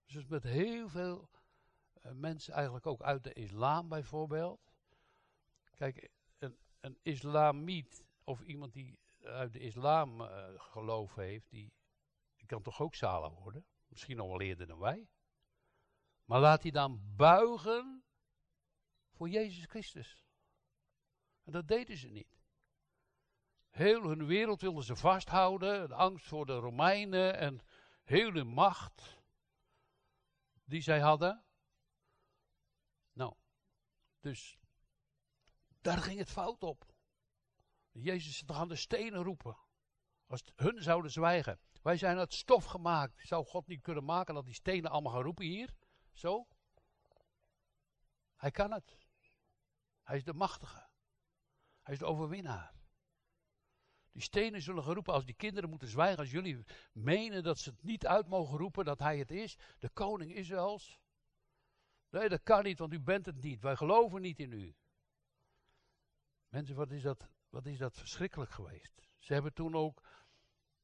Dus 0.06 0.26
met 0.26 0.43
heel 0.43 0.89
veel 0.89 1.30
uh, 2.06 2.12
mensen 2.12 2.54
eigenlijk 2.54 2.86
ook 2.86 3.02
uit 3.02 3.24
de 3.24 3.34
islam 3.34 3.89
bijvoorbeeld. 3.89 4.74
Kijk, 5.76 6.10
een 6.86 7.00
islamiet 7.02 8.06
of 8.24 8.41
iemand 8.41 8.74
die 8.74 9.00
uit 9.19 9.54
de 9.54 9.60
islam 9.60 10.21
uh, 10.21 10.48
geloof 10.56 11.15
heeft, 11.15 11.50
die, 11.50 11.74
kan 12.45 12.62
toch 12.62 12.82
ook 12.82 12.95
zalig 12.95 13.34
worden? 13.34 13.65
Misschien 13.88 14.17
nog 14.17 14.28
wel 14.28 14.41
eerder 14.41 14.67
dan 14.67 14.80
wij. 14.80 15.10
Maar 16.26 16.39
laat 16.39 16.62
hij 16.62 16.71
dan 16.71 17.15
buigen 17.15 18.04
voor 19.12 19.30
Jezus 19.30 19.65
Christus. 19.65 20.26
En 21.43 21.52
dat 21.52 21.67
deden 21.67 21.98
ze 21.98 22.08
niet. 22.08 22.43
Heel 23.69 24.04
hun 24.04 24.26
wereld 24.26 24.62
wilden 24.62 24.84
ze 24.84 24.95
vasthouden. 24.95 25.88
De 25.88 25.95
angst 25.95 26.28
voor 26.28 26.45
de 26.45 26.56
Romeinen 26.56 27.38
en 27.38 27.62
hun 28.04 28.48
macht 28.48 29.19
die 30.63 30.82
zij 30.82 31.00
hadden. 31.00 31.45
Nou, 33.13 33.36
dus 34.19 34.58
daar 35.86 35.98
ging 35.98 36.19
het 36.19 36.32
fout 36.32 36.63
op. 36.63 36.86
Jezus 37.91 38.43
aan 38.48 38.67
de 38.67 38.76
stenen 38.76 39.24
roepen. 39.24 39.58
Als 40.28 40.43
hun 40.56 40.84
zouden 40.84 41.12
zwijgen. 41.12 41.60
Wij 41.82 41.98
zijn 41.98 42.17
uit 42.17 42.34
stof 42.34 42.65
gemaakt. 42.65 43.28
Zou 43.28 43.45
God 43.45 43.67
niet 43.67 43.82
kunnen 43.82 44.04
maken 44.04 44.34
dat 44.34 44.45
die 44.45 44.54
stenen 44.54 44.91
allemaal 44.91 45.12
gaan 45.12 45.21
roepen 45.21 45.45
hier? 45.45 45.74
Zo? 46.13 46.48
Hij 48.36 48.52
kan 48.52 48.71
het. 48.71 48.98
Hij 50.04 50.17
is 50.17 50.24
de 50.24 50.34
machtige. 50.34 50.88
Hij 51.82 51.93
is 51.93 52.00
de 52.00 52.06
overwinnaar. 52.06 52.74
Die 54.12 54.21
stenen 54.21 54.62
zullen 54.62 54.84
geroepen 54.84 55.13
als 55.13 55.26
die 55.26 55.36
kinderen 55.36 55.69
moeten 55.69 55.88
zwijgen. 55.88 56.19
Als 56.19 56.32
jullie 56.32 56.65
menen 56.91 57.43
dat 57.43 57.60
ze 57.60 57.69
het 57.69 57.84
niet 57.84 58.08
uit 58.08 58.28
mogen 58.28 58.58
roepen 58.58 58.86
dat 58.86 59.00
hij 59.00 59.17
het 59.17 59.32
is. 59.32 59.58
De 59.80 59.89
koning 59.89 60.36
Israëls. 60.36 61.00
Nee, 62.10 62.30
dat 62.30 62.43
kan 62.43 62.63
niet, 62.63 62.80
want 62.80 62.93
u 62.93 63.00
bent 63.00 63.26
het 63.26 63.41
niet. 63.41 63.62
Wij 63.62 63.76
geloven 63.76 64.21
niet 64.21 64.39
in 64.39 64.52
u. 64.52 64.76
Mensen, 66.56 66.76
wat 66.76 66.91
is 66.91 67.02
dat, 67.02 67.30
wat 67.50 67.65
is 67.65 67.78
dat 67.78 67.98
verschrikkelijk 67.98 68.52
geweest. 68.52 69.02
Ze 69.18 69.34
hebben 69.34 69.54
toen 69.54 69.76
ook 69.76 70.04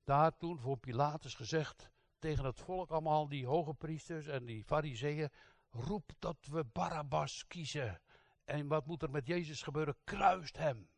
daar 0.03 0.37
toen 0.37 0.59
voor 0.59 0.77
Pilatus 0.77 1.33
gezegd 1.33 1.91
tegen 2.19 2.45
het 2.45 2.59
volk, 2.59 2.89
allemaal 2.89 3.27
die 3.27 3.45
hoge 3.45 3.73
priesters 3.73 4.27
en 4.27 4.45
die 4.45 4.63
fariseeën, 4.63 5.29
roep 5.69 6.11
dat 6.19 6.45
we 6.45 6.63
Barabbas 6.63 7.47
kiezen. 7.47 8.01
En 8.45 8.67
wat 8.67 8.85
moet 8.85 9.01
er 9.01 9.09
met 9.09 9.27
Jezus 9.27 9.61
gebeuren? 9.61 9.97
Kruist 10.03 10.57
hem. 10.57 10.77
Een 10.77 10.89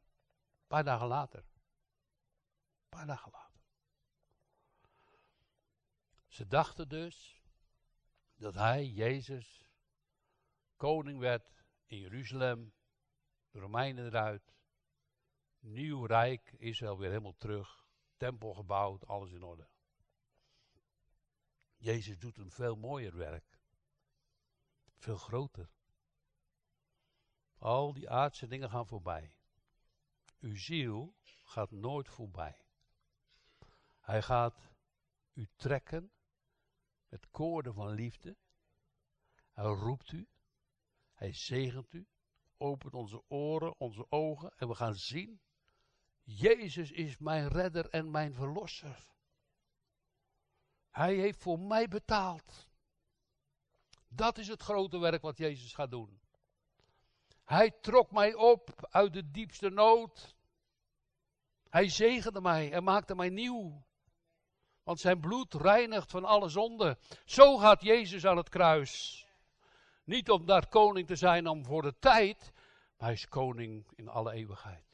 paar 0.68 0.84
dagen 0.84 1.08
later. 1.08 1.40
Een 1.40 2.90
paar 2.90 3.08
dagen 3.08 3.32
later. 3.32 3.62
Ze 6.28 6.48
dachten 6.48 6.90
dus 6.90 7.44
dat 8.36 8.54
hij, 8.54 8.86
Jezus, 8.86 9.66
koning 10.76 11.20
werd 11.20 11.52
in 11.86 11.98
Jeruzalem, 11.98 12.74
de 13.50 13.60
Romeinen 13.60 14.06
eruit, 14.06 14.54
Nieuw 15.64 16.06
rijk, 16.06 16.54
Israël 16.58 16.98
weer 16.98 17.10
helemaal 17.10 17.38
terug. 17.38 17.86
Tempel 18.18 18.54
gebouwd, 18.54 19.08
alles 19.08 19.32
in 19.32 19.44
orde. 19.44 19.68
Jezus 21.78 22.20
doet 22.20 22.38
een 22.38 22.52
veel 22.52 22.76
mooier 22.76 23.18
werk. 23.18 23.60
Veel 24.96 25.18
groter. 25.18 25.70
Al 27.58 27.94
die 27.94 28.10
aardse 28.10 28.48
dingen 28.48 28.70
gaan 28.70 28.88
voorbij. 28.88 29.36
Uw 30.40 30.56
ziel 30.56 31.16
gaat 31.44 31.72
nooit 31.72 32.10
voorbij. 32.10 32.66
Hij 34.00 34.22
gaat 34.22 34.72
u 35.34 35.48
trekken 35.56 36.12
met 37.08 37.30
koorden 37.30 37.74
van 37.74 37.90
liefde. 37.90 38.38
Hij 39.52 39.66
roept 39.66 40.12
u. 40.12 40.28
Hij 41.14 41.34
zegent 41.34 41.94
u. 41.94 42.08
Opent 42.58 42.94
onze 42.94 43.24
oren, 43.28 43.80
onze 43.80 44.06
ogen 44.10 44.54
en 44.58 44.68
we 44.68 44.76
gaan 44.76 44.96
zien 44.96 45.42
Jezus 46.24 46.92
is 46.92 47.18
mijn 47.18 47.48
redder 47.48 47.90
en 47.90 48.12
mijn 48.12 48.34
verlosser. 48.34 49.12
Hij 50.90 51.16
heeft 51.16 51.42
voor 51.42 51.60
mij 51.60 51.88
betaald. 51.88 52.68
Dat 54.08 54.38
is 54.38 54.48
het 54.48 54.62
grote 54.62 54.98
werk 54.98 55.22
wat 55.22 55.38
Jezus 55.38 55.74
gaat 55.74 55.92
doen. 55.92 56.22
Hij 57.44 57.72
trok 57.72 58.12
mij 58.12 58.34
op 58.34 58.88
uit 58.90 59.14
de 59.14 59.32
diepste 59.32 59.70
nood. 59.70 60.36
Hij 61.70 61.90
zegende 61.90 62.42
mij 62.42 62.72
en 62.72 62.84
maakte 62.84 63.16
mij 63.16 63.30
nieuw. 63.30 63.86
Want 64.84 65.00
zijn 65.00 65.20
bloed 65.20 65.54
reinigt 65.54 66.12
van 66.12 66.26
alle 66.26 66.50
zonde. 66.50 66.98
Zo 67.26 67.58
gaat 67.58 67.82
Jezus 67.82 68.26
aan 68.26 68.38
het 68.38 68.50
kruis. 68.50 69.26
Niet 70.04 70.30
om 70.30 70.46
daar 70.46 70.68
koning 70.68 71.08
te 71.08 71.16
zijn 71.16 71.48
om 71.48 71.66
voor 71.66 71.82
de 71.82 72.00
tijd, 72.00 72.52
maar 72.98 73.08
hij 73.08 73.14
is 73.14 73.28
koning 73.28 73.92
in 73.96 74.08
alle 74.08 74.32
eeuwigheid. 74.32 74.93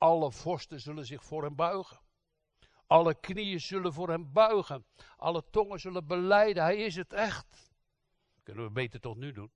Alle 0.00 0.32
vorsten 0.32 0.80
zullen 0.80 1.06
zich 1.06 1.24
voor 1.24 1.42
hem 1.42 1.54
buigen. 1.54 2.00
Alle 2.86 3.14
knieën 3.14 3.60
zullen 3.60 3.92
voor 3.92 4.08
hem 4.08 4.32
buigen. 4.32 4.84
Alle 5.16 5.44
tongen 5.50 5.80
zullen 5.80 6.06
beleiden. 6.06 6.62
Hij 6.62 6.76
is 6.76 6.96
het 6.96 7.12
echt. 7.12 7.72
Kunnen 8.42 8.64
we 8.64 8.70
beter 8.70 9.00
tot 9.00 9.16
nu 9.16 9.32
doen. 9.32 9.52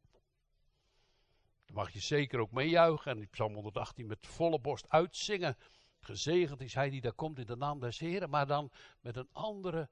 Dan 1.65 1.75
mag 1.75 1.91
je 1.91 2.01
zeker 2.01 2.39
ook 2.39 2.51
meejuichen. 2.51 3.19
En 3.19 3.29
Psalm 3.29 3.55
118 3.55 4.07
met 4.07 4.27
volle 4.27 4.61
borst 4.61 4.89
uitzingen. 4.89 5.57
Gezegend 6.01 6.61
is 6.61 6.75
hij 6.75 6.91
die 6.91 7.01
daar 7.01 7.13
komt 7.13 7.39
in 7.39 7.47
de 7.47 7.57
naam 7.57 7.81
des 7.81 7.99
Heren. 7.99 8.31
Maar 8.31 8.47
dan 8.47 8.71
met 9.01 9.17
een 9.17 9.29
andere 9.33 9.89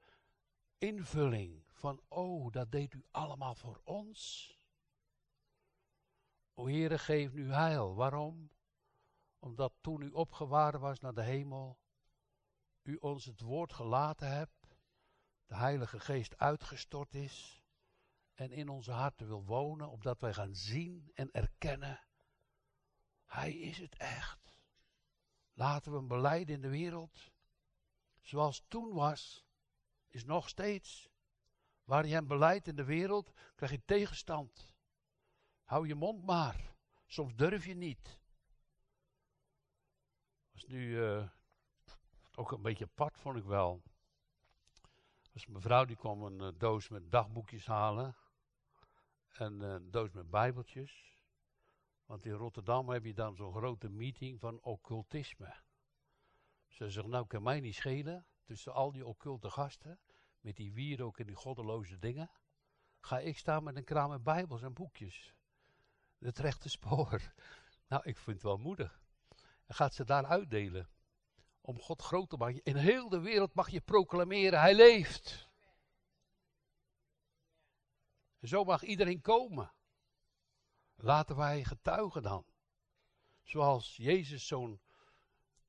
invulling. 0.77 1.63
Van, 1.71 2.01
oh, 2.07 2.51
dat 2.51 2.71
deed 2.71 2.93
u 2.93 3.03
allemaal 3.11 3.55
voor 3.55 3.81
ons. 3.83 4.51
O 6.53 6.67
Heere, 6.67 6.97
geef 6.97 7.33
nu 7.33 7.51
heil. 7.51 7.95
Waarom? 7.95 8.49
Omdat 9.43 9.73
toen 9.81 10.01
u 10.01 10.09
opgewaren 10.09 10.79
was 10.79 10.99
naar 10.99 11.13
de 11.13 11.23
hemel, 11.23 11.77
u 12.81 12.95
ons 12.95 13.25
het 13.25 13.41
woord 13.41 13.73
gelaten 13.73 14.31
hebt, 14.31 14.77
de 15.45 15.55
Heilige 15.55 15.99
Geest 15.99 16.37
uitgestort 16.37 17.15
is 17.15 17.63
en 18.33 18.51
in 18.51 18.69
onze 18.69 18.91
harten 18.91 19.27
wil 19.27 19.43
wonen, 19.43 19.89
opdat 19.89 20.21
wij 20.21 20.33
gaan 20.33 20.55
zien 20.55 21.11
en 21.13 21.31
erkennen, 21.31 21.99
Hij 23.25 23.53
is 23.53 23.77
het 23.77 23.95
echt. 23.95 24.59
Laten 25.53 25.91
we 25.91 25.97
hem 25.97 26.07
beleiden 26.07 26.55
in 26.55 26.61
de 26.61 26.69
wereld, 26.69 27.31
zoals 28.21 28.63
toen 28.67 28.93
was, 28.93 29.45
is 30.07 30.25
nog 30.25 30.49
steeds. 30.49 31.09
Waar 31.83 32.05
je 32.05 32.13
hem 32.13 32.27
beleidt 32.27 32.67
in 32.67 32.75
de 32.75 32.85
wereld, 32.85 33.33
krijg 33.55 33.71
je 33.71 33.85
tegenstand. 33.85 34.73
Hou 35.63 35.87
je 35.87 35.95
mond 35.95 36.25
maar. 36.25 36.75
Soms 37.05 37.35
durf 37.35 37.65
je 37.65 37.75
niet. 37.75 38.21
Nu 40.67 40.87
uh, 40.87 41.27
ook 42.35 42.51
een 42.51 42.61
beetje 42.61 42.85
apart, 42.85 43.19
vond 43.19 43.37
ik 43.37 43.43
wel. 43.43 43.83
Was 45.31 45.45
mijn 45.47 45.61
vrouw 45.61 45.85
die 45.85 45.95
kwam 45.95 46.23
een 46.23 46.41
uh, 46.41 46.59
doos 46.59 46.89
met 46.89 47.11
dagboekjes 47.11 47.65
halen. 47.65 48.15
En 49.31 49.53
uh, 49.61 49.71
een 49.71 49.91
doos 49.91 50.11
met 50.11 50.29
bijbeltjes. 50.29 51.17
Want 52.05 52.25
in 52.25 52.31
Rotterdam 52.31 52.89
heb 52.89 53.05
je 53.05 53.13
dan 53.13 53.35
zo'n 53.35 53.53
grote 53.53 53.89
meeting 53.89 54.39
van 54.39 54.61
occultisme. 54.61 55.55
Ze 56.67 56.89
zegt, 56.89 57.07
nou 57.07 57.27
kan 57.27 57.43
mij 57.43 57.59
niet 57.59 57.75
schelen. 57.75 58.25
Tussen 58.43 58.73
al 58.73 58.91
die 58.91 59.05
occulte 59.05 59.49
gasten. 59.49 59.99
Met 60.39 60.55
die 60.55 60.73
wierook 60.73 61.19
en 61.19 61.25
die 61.25 61.35
goddeloze 61.35 61.99
dingen. 61.99 62.31
Ga 62.99 63.19
ik 63.19 63.37
staan 63.37 63.63
met 63.63 63.75
een 63.75 63.83
kraam 63.83 64.09
met 64.09 64.23
bijbels 64.23 64.61
en 64.61 64.73
boekjes 64.73 65.35
het 66.23 66.39
rechte 66.39 66.69
spoor. 66.69 67.21
Nou, 67.87 68.05
ik 68.05 68.17
vind 68.17 68.35
het 68.35 68.45
wel 68.45 68.57
moedig. 68.57 69.02
En 69.65 69.75
gaat 69.75 69.93
ze 69.93 70.03
daar 70.05 70.25
uitdelen. 70.25 70.89
Om 71.61 71.79
God 71.79 72.01
groot 72.01 72.29
te 72.29 72.37
maken. 72.37 72.63
In 72.63 72.75
heel 72.75 73.09
de 73.09 73.19
wereld 73.19 73.53
mag 73.53 73.69
je 73.69 73.81
proclameren, 73.81 74.59
hij 74.59 74.75
leeft. 74.75 75.49
En 78.39 78.47
zo 78.47 78.63
mag 78.63 78.83
iedereen 78.83 79.21
komen. 79.21 79.73
Laten 80.95 81.35
wij 81.35 81.63
getuigen 81.63 82.21
dan. 82.21 82.45
Zoals 83.43 83.95
Jezus 83.95 84.47
zo'n, 84.47 84.81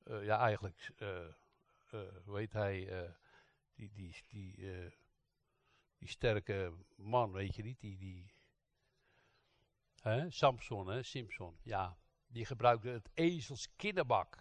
uh, 0.05 0.25
ja 0.25 0.39
eigenlijk, 0.39 0.93
uh, 0.99 1.29
hoe 2.25 2.39
heet 2.39 2.53
hij, 2.53 3.15
die, 3.75 3.93
die, 3.93 4.17
die, 4.29 4.57
die 5.99 6.09
sterke 6.09 6.73
man, 6.97 7.33
weet 7.33 7.55
je 7.55 7.63
niet, 7.63 7.81
die, 7.81 7.99
die, 7.99 8.35
Hè? 10.05 10.31
Samson, 10.31 10.87
hè? 10.89 11.03
Simpson, 11.03 11.57
ja. 11.63 11.97
Die 12.35 12.45
gebruikte 12.45 12.89
het 12.89 13.11
ezels 13.15 13.69
kinderbak. 13.77 14.37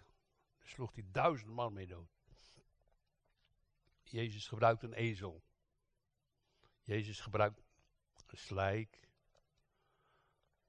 Daar 0.58 0.68
sloeg 0.68 0.94
hij 0.94 1.04
duizend 1.06 1.50
man 1.50 1.72
mee 1.72 1.86
dood. 1.86 2.08
Jezus 4.02 4.48
gebruikt 4.48 4.82
een 4.82 4.92
ezel. 4.92 5.42
Jezus 6.82 7.20
gebruikt 7.20 7.62
een 8.26 8.38
slijk. 8.38 9.08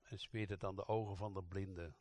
En 0.01 0.19
smeert 0.19 0.49
het 0.49 0.63
aan 0.63 0.75
de 0.75 0.87
ogen 0.87 1.15
van 1.15 1.33
de 1.33 1.43
blinde. 1.43 1.93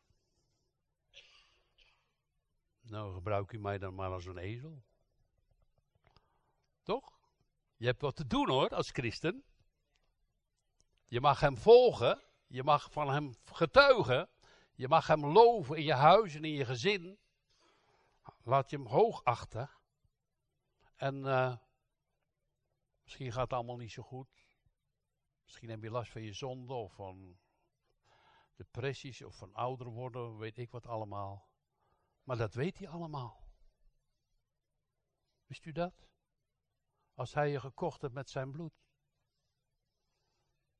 Nou, 2.81 3.13
gebruik 3.13 3.51
u 3.51 3.59
mij 3.59 3.77
dan 3.77 3.95
maar 3.95 4.11
als 4.11 4.25
een 4.25 4.37
ezel. 4.37 4.83
Toch? 6.83 7.19
Je 7.75 7.85
hebt 7.85 8.01
wat 8.01 8.15
te 8.15 8.27
doen 8.27 8.49
hoor, 8.49 8.69
als 8.69 8.89
christen. 8.89 9.43
Je 11.05 11.21
mag 11.21 11.39
hem 11.39 11.57
volgen. 11.57 12.23
Je 12.47 12.63
mag 12.63 12.91
van 12.91 13.09
hem 13.09 13.35
getuigen. 13.43 14.29
Je 14.75 14.87
mag 14.87 15.07
hem 15.07 15.25
loven 15.25 15.77
in 15.77 15.83
je 15.83 15.93
huis 15.93 16.35
en 16.35 16.43
in 16.43 16.51
je 16.51 16.65
gezin. 16.65 17.19
Laat 18.43 18.69
je 18.69 18.77
hem 18.77 18.87
hoog 18.87 19.23
achten. 19.23 19.69
En 20.95 21.15
uh, 21.15 21.57
misschien 23.03 23.31
gaat 23.31 23.41
het 23.41 23.53
allemaal 23.53 23.77
niet 23.77 23.91
zo 23.91 24.03
goed. 24.03 24.47
Misschien 25.43 25.69
heb 25.69 25.81
je 25.81 25.89
last 25.89 26.11
van 26.11 26.21
je 26.21 26.33
zonde 26.33 26.73
of 26.73 26.93
van 26.93 27.39
depressies 28.55 29.21
of 29.23 29.35
van 29.35 29.53
ouder 29.53 29.87
worden, 29.87 30.37
weet 30.37 30.57
ik 30.57 30.71
wat 30.71 30.87
allemaal. 30.87 31.49
Maar 32.23 32.37
dat 32.37 32.53
weet 32.53 32.77
hij 32.77 32.87
allemaal. 32.87 33.47
Wist 35.45 35.65
u 35.65 35.71
dat? 35.71 36.07
Als 37.13 37.33
hij 37.33 37.49
je 37.49 37.59
gekocht 37.59 38.01
hebt 38.01 38.13
met 38.13 38.29
zijn 38.29 38.51
bloed 38.51 38.85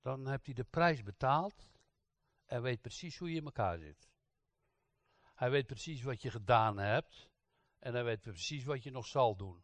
dan 0.05 0.27
heeft 0.27 0.45
hij 0.45 0.53
de 0.53 0.63
prijs 0.63 1.03
betaald 1.03 1.67
en 2.45 2.62
weet 2.62 2.81
precies 2.81 3.17
hoe 3.17 3.29
je 3.29 3.38
in 3.38 3.45
elkaar 3.45 3.77
zit. 3.77 4.10
Hij 5.34 5.49
weet 5.49 5.65
precies 5.65 6.03
wat 6.03 6.21
je 6.21 6.31
gedaan 6.31 6.77
hebt 6.77 7.29
en 7.79 7.93
hij 7.93 8.03
weet 8.03 8.21
precies 8.21 8.63
wat 8.63 8.84
je 8.84 8.91
nog 8.91 9.05
zal 9.05 9.36
doen. 9.36 9.63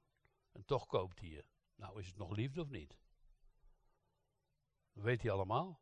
En 0.51 0.65
toch 0.65 0.85
koopt 0.85 1.19
hij 1.19 1.29
je. 1.29 1.45
Nou, 1.75 1.99
is 1.99 2.07
het 2.07 2.17
nog 2.17 2.31
liefde 2.31 2.61
of 2.61 2.69
niet? 2.69 2.97
Dat 4.93 5.03
weet 5.03 5.21
hij 5.21 5.31
allemaal. 5.31 5.81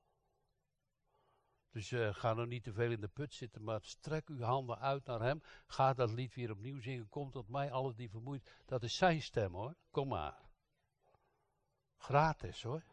Dus 1.69 1.91
uh, 1.91 2.13
ga 2.13 2.33
nog 2.33 2.47
niet 2.47 2.63
te 2.63 2.73
veel 2.73 2.91
in 2.91 3.01
de 3.01 3.07
put 3.07 3.33
zitten, 3.33 3.63
maar 3.63 3.81
strek 3.81 4.29
uw 4.29 4.41
handen 4.41 4.79
uit 4.79 5.05
naar 5.05 5.21
hem. 5.21 5.41
Ga 5.65 5.93
dat 5.93 6.11
lied 6.11 6.35
weer 6.35 6.51
opnieuw 6.51 6.81
zingen. 6.81 7.09
Kom 7.09 7.31
tot 7.31 7.47
mij, 7.47 7.71
alles 7.71 7.95
die 7.95 8.09
vermoeid. 8.09 8.63
Dat 8.65 8.83
is 8.83 8.95
zijn 8.95 9.21
stem 9.21 9.53
hoor. 9.53 9.75
Kom 9.91 10.07
maar. 10.07 10.49
Gratis 11.97 12.63
hoor. 12.63 12.83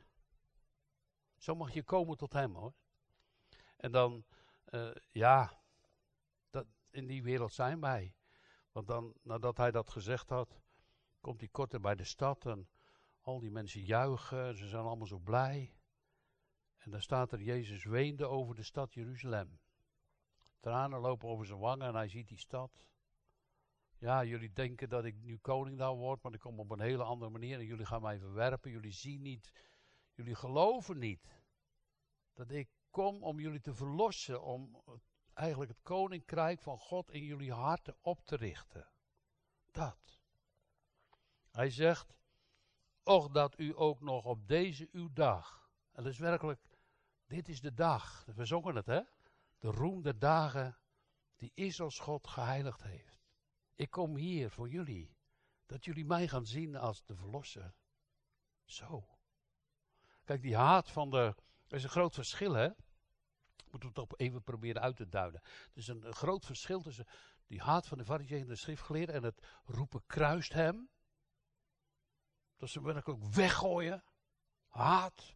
Zo 1.37 1.55
mag 1.55 1.73
je 1.73 1.83
komen 1.83 2.17
tot 2.17 2.33
hem 2.33 2.55
hoor. 2.55 2.75
En 3.77 3.93
dan, 3.93 4.25
uh, 4.71 4.95
ja, 5.11 5.61
dat, 6.51 6.67
in 6.91 7.07
die 7.07 7.23
wereld 7.23 7.53
zijn 7.53 7.81
wij. 7.81 8.15
Want 8.73 8.87
dan, 8.87 9.15
nadat 9.23 9.57
hij 9.57 9.71
dat 9.71 9.91
gezegd 9.91 10.29
had, 10.29 10.61
komt 11.21 11.41
hij 11.41 11.49
korter 11.49 11.81
bij 11.81 11.95
de 11.95 12.05
stad 12.05 12.47
en 12.47 12.69
al 13.21 13.41
die 13.41 13.51
mensen 13.51 13.81
juichen, 13.81 14.57
ze 14.57 14.69
zijn 14.69 14.85
allemaal 14.85 15.07
zo 15.07 15.19
blij. 15.19 15.75
En 16.77 16.91
dan 16.91 17.03
staat 17.03 17.33
er, 17.33 17.43
Jezus 17.43 17.85
weende 17.85 18.27
over 18.27 18.55
de 18.55 18.63
stad 18.63 18.95
Jeruzalem. 18.95 19.59
Tranen 20.61 21.01
lopen 21.01 21.29
over 21.29 21.47
zijn 21.47 21.59
wangen 21.59 21.87
en 21.87 21.95
hij 21.95 22.09
ziet 22.09 22.29
die 22.29 22.39
stad. 22.39 22.87
Ja, 23.99 24.25
jullie 24.25 24.53
denken 24.53 24.89
dat 24.89 25.05
ik 25.05 25.17
nu 25.17 25.39
koning 25.39 25.79
daar 25.79 25.95
word, 25.95 26.23
maar 26.23 26.33
ik 26.33 26.41
kom 26.41 26.61
op 26.61 26.71
een 26.71 26.81
hele 26.81 27.03
andere 27.03 27.31
manier 27.31 27.59
en 27.59 27.65
jullie 27.65 27.87
gaan 27.87 28.03
mij 28.03 28.19
verwerpen. 28.19 28.71
Jullie 28.71 28.93
zien 28.93 29.23
niet 29.23 29.53
Jullie 30.17 30.35
geloven 30.35 30.99
niet 30.99 31.43
dat 32.33 32.51
ik 32.51 32.69
kom 32.97 33.23
om 33.23 33.41
jullie 33.41 33.61
te 33.61 33.75
verlossen, 33.75 34.43
om 34.43 34.83
eigenlijk 35.35 35.71
het 35.71 35.83
koninkrijk 35.83 36.61
van 36.61 36.79
God 36.79 37.11
in 37.11 37.25
jullie 37.25 37.53
harten 37.53 37.97
op 38.01 38.25
te 38.25 38.37
richten. 38.37 38.89
Dat. 39.71 40.21
Hij 41.51 41.71
zegt, 41.71 42.15
och 43.03 43.29
dat 43.29 43.59
u 43.59 43.73
ook 43.79 44.01
nog 44.01 44.25
op 44.25 44.49
deze 44.49 44.89
uw 44.93 45.13
dag, 45.13 45.71
en 45.93 46.03
dat 46.03 46.13
is 46.13 46.19
werkelijk, 46.19 46.61
dit 47.27 47.49
is 47.49 47.61
de 47.61 47.75
dag, 47.75 48.27
we 48.35 48.45
zongen 48.45 48.77
het 48.77 48.87
hè, 48.87 49.01
de 49.59 49.71
roem 49.71 50.03
der 50.03 50.19
dagen 50.19 50.79
die 51.37 51.53
Israëls 51.55 51.99
God 51.99 52.27
geheiligd 52.27 52.83
heeft. 52.83 53.21
Ik 53.75 53.91
kom 53.91 54.17
hier 54.17 54.51
voor 54.51 54.69
jullie, 54.69 55.17
dat 55.67 55.85
jullie 55.85 56.05
mij 56.05 56.29
gaan 56.29 56.47
zien 56.47 56.77
als 56.77 57.05
de 57.05 57.17
verlosser. 57.17 57.75
Zo. 58.65 59.09
Kijk, 60.25 60.43
die 60.43 60.57
haat 60.57 60.91
van 60.91 61.11
de. 61.11 61.35
Er 61.69 61.77
is 61.77 61.83
een 61.83 61.91
groot 61.91 62.15
verschil, 62.15 62.53
hè? 62.53 62.69
Moeten 63.71 63.89
we 63.95 64.01
het 64.01 64.13
ook 64.13 64.21
even 64.21 64.43
proberen 64.43 64.83
uit 64.83 64.97
te 64.97 65.09
duiden. 65.09 65.41
Er 65.43 65.71
is 65.73 65.89
een, 65.89 66.15
groot 66.15 66.45
verschil 66.45 66.81
tussen 66.81 67.07
die 67.47 67.61
haat 67.61 67.87
van 67.87 67.99
de 67.99 68.05
fariseeën 68.05 68.43
en 68.43 68.49
de 68.49 68.57
schriftgeleerden 68.57 69.15
en 69.15 69.23
het 69.23 69.47
roepen 69.65 70.07
kruist 70.07 70.53
hem. 70.53 70.91
Dat 72.57 72.69
ze 72.69 72.83
werkelijk 72.83 73.25
weggooien. 73.25 74.05
Haat. 74.67 75.35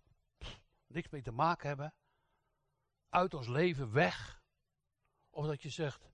niks 0.87 1.09
mee 1.09 1.23
te 1.23 1.33
maken 1.33 1.69
hebben. 1.69 1.95
Uit 3.09 3.35
ons 3.35 3.47
leven 3.49 3.93
weg. 3.93 4.43
Of 5.31 5.47
dat 5.47 5.63
je 5.63 5.71
zegt. 5.71 6.13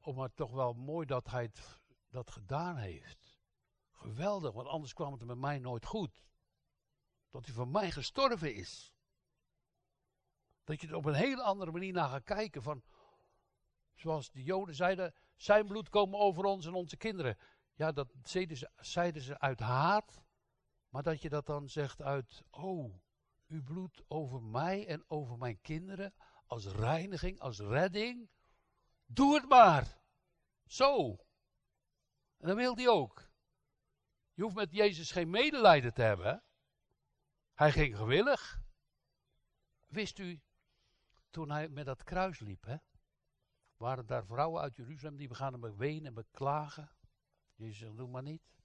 Oh, 0.00 0.16
maar 0.16 0.34
toch 0.34 0.50
wel 0.50 0.72
mooi 0.72 1.06
dat 1.06 1.30
hij 1.30 1.42
het, 1.42 1.80
dat 2.08 2.30
gedaan 2.30 2.76
heeft. 2.76 3.38
Geweldig, 3.90 4.52
want 4.52 4.68
anders 4.68 4.92
kwam 4.92 5.12
het 5.12 5.24
met 5.24 5.38
mij 5.38 5.58
nooit 5.58 5.86
goed 5.86 6.22
dat 7.30 7.44
hij 7.44 7.54
voor 7.54 7.68
mij 7.68 7.90
gestorven 7.90 8.54
is. 8.54 8.92
Dat 10.68 10.80
je 10.80 10.88
er 10.88 10.94
op 10.94 11.04
een 11.04 11.14
hele 11.14 11.42
andere 11.42 11.70
manier 11.70 11.92
naar 11.92 12.08
gaat 12.08 12.24
kijken 12.24 12.62
van, 12.62 12.82
zoals 13.94 14.30
de 14.30 14.42
Joden 14.42 14.74
zeiden, 14.74 15.14
zijn 15.36 15.66
bloed 15.66 15.88
komen 15.88 16.18
over 16.18 16.44
ons 16.44 16.66
en 16.66 16.74
onze 16.74 16.96
kinderen. 16.96 17.38
Ja, 17.74 17.92
dat 17.92 18.08
zeiden 18.22 18.56
ze, 18.56 18.70
zeiden 18.76 19.22
ze 19.22 19.38
uit 19.38 19.60
haat, 19.60 20.22
maar 20.88 21.02
dat 21.02 21.22
je 21.22 21.28
dat 21.28 21.46
dan 21.46 21.68
zegt 21.68 22.02
uit, 22.02 22.42
oh, 22.50 22.94
uw 23.46 23.62
bloed 23.62 24.02
over 24.08 24.42
mij 24.42 24.86
en 24.86 25.04
over 25.06 25.38
mijn 25.38 25.60
kinderen, 25.60 26.14
als 26.46 26.66
reiniging, 26.66 27.40
als 27.40 27.58
redding. 27.58 28.30
Doe 29.06 29.34
het 29.34 29.48
maar. 29.48 30.00
Zo. 30.66 31.10
En 32.36 32.48
dan 32.48 32.56
wil 32.56 32.76
hij 32.76 32.88
ook. 32.88 33.30
Je 34.32 34.42
hoeft 34.42 34.56
met 34.56 34.72
Jezus 34.72 35.10
geen 35.10 35.30
medelijden 35.30 35.94
te 35.94 36.02
hebben. 36.02 36.42
Hij 37.54 37.72
ging 37.72 37.96
gewillig. 37.96 38.60
Wist 39.86 40.18
u, 40.18 40.42
toen 41.30 41.50
hij 41.50 41.68
met 41.68 41.86
dat 41.86 42.04
kruis 42.04 42.38
liep, 42.38 42.64
hè, 42.64 42.76
waren 43.76 44.06
daar 44.06 44.26
vrouwen 44.26 44.62
uit 44.62 44.76
Jeruzalem 44.76 45.16
die 45.16 45.28
begannen 45.28 45.60
met 45.60 45.76
wenen 45.76 46.06
en 46.06 46.14
beklagen. 46.14 46.90
Jezus 47.54 47.78
zegt, 47.78 47.96
doe 47.96 48.08
maar 48.08 48.22
niet. 48.22 48.56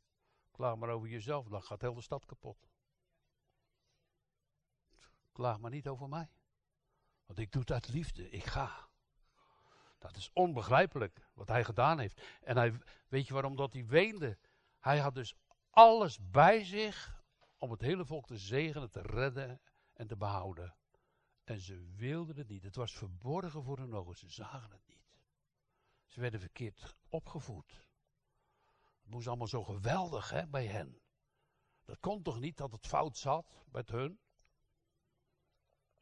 Klaag 0.52 0.76
maar 0.76 0.90
over 0.90 1.08
jezelf, 1.10 1.48
dan 1.48 1.64
gaat 1.64 1.82
heel 1.82 1.94
de 1.94 2.02
stad 2.02 2.26
kapot. 2.26 2.68
Klaag 5.32 5.60
maar 5.60 5.72
niet 5.72 5.88
over 5.88 6.10
mij. 6.10 6.30
Want 7.26 7.40
ik 7.40 7.52
doe 7.52 7.62
het 7.62 7.72
uit 7.72 7.88
liefde, 7.88 8.30
ik 8.30 8.46
ga. 8.46 8.90
Dat 10.00 10.16
is 10.16 10.30
onbegrijpelijk 10.34 11.30
wat 11.34 11.48
hij 11.48 11.64
gedaan 11.64 12.00
heeft. 12.00 12.22
En 12.42 12.58
hij, 12.58 12.82
weet 13.08 13.28
je 13.28 13.34
waarom 13.34 13.56
dat 13.56 13.74
hij 13.74 13.86
weende? 13.86 14.38
Hij 14.80 15.00
had 15.00 15.16
dus 15.16 15.36
alles 15.70 16.30
bij 16.30 16.64
zich 16.64 17.24
om 17.58 17.72
het 17.72 17.82
hele 17.82 18.06
volk 18.06 18.28
te 18.28 18.38
zegenen, 18.38 18.92
te 18.92 19.02
redden 19.02 19.62
en 19.94 20.08
te 20.08 20.18
behouden. 20.18 20.76
En 21.44 21.60
ze 21.60 21.94
wilden 21.96 22.38
het 22.38 22.48
niet. 22.48 22.64
Het 22.64 22.76
was 22.76 22.94
verborgen 22.94 23.64
voor 23.64 23.78
hun 23.78 23.94
ogen. 23.94 24.18
Ze 24.18 24.30
zagen 24.30 24.72
het 24.72 24.88
niet. 24.88 25.04
Ze 26.08 26.20
werden 26.20 26.40
verkeerd 26.40 26.96
opgevoed. 27.10 27.72
Het 29.02 29.12
moest 29.12 29.28
allemaal 29.28 29.48
zo 29.48 29.64
geweldig 29.64 30.30
hè, 30.30 30.48
bij 30.48 30.66
hen. 30.66 31.02
Dat 31.84 32.00
kon 32.00 32.22
toch 32.22 32.40
niet 32.40 32.58
dat 32.58 32.72
het 32.72 32.88
fout 32.88 33.18
zat 33.18 33.66
met 33.72 33.90
hun? 33.90 34.20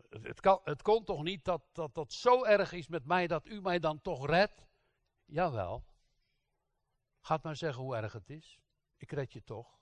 Het, 0.09 0.39
kan, 0.39 0.61
het 0.63 0.81
kon 0.81 1.03
toch 1.03 1.23
niet 1.23 1.45
dat, 1.45 1.63
dat 1.71 1.93
dat 1.93 2.13
zo 2.13 2.43
erg 2.43 2.71
is 2.71 2.87
met 2.87 3.05
mij 3.05 3.27
dat 3.27 3.45
u 3.45 3.61
mij 3.61 3.79
dan 3.79 4.01
toch 4.01 4.27
redt? 4.27 4.67
Jawel. 5.25 5.85
Gaat 7.19 7.43
maar 7.43 7.55
zeggen 7.55 7.83
hoe 7.83 7.95
erg 7.95 8.13
het 8.13 8.29
is. 8.29 8.59
Ik 8.97 9.11
red 9.11 9.33
je 9.33 9.43
toch. 9.43 9.79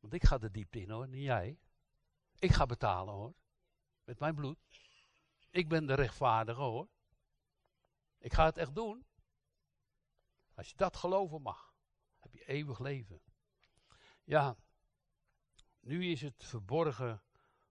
Want 0.00 0.12
ik 0.12 0.24
ga 0.24 0.38
de 0.38 0.50
diepte 0.50 0.80
in 0.80 0.90
hoor, 0.90 1.08
niet 1.08 1.22
jij. 1.22 1.58
Ik 2.38 2.50
ga 2.50 2.66
betalen 2.66 3.14
hoor. 3.14 3.34
Met 4.08 4.18
mijn 4.18 4.34
bloed. 4.34 4.58
Ik 5.50 5.68
ben 5.68 5.86
de 5.86 5.94
rechtvaardige 5.94 6.60
hoor. 6.60 6.88
Ik 8.18 8.32
ga 8.32 8.44
het 8.44 8.56
echt 8.56 8.74
doen. 8.74 9.06
Als 10.54 10.68
je 10.68 10.76
dat 10.76 10.96
geloven 10.96 11.42
mag, 11.42 11.74
heb 12.18 12.34
je 12.34 12.44
eeuwig 12.44 12.78
leven. 12.78 13.20
Ja, 14.24 14.56
nu 15.80 16.10
is 16.10 16.20
het 16.20 16.44
verborgen 16.44 17.22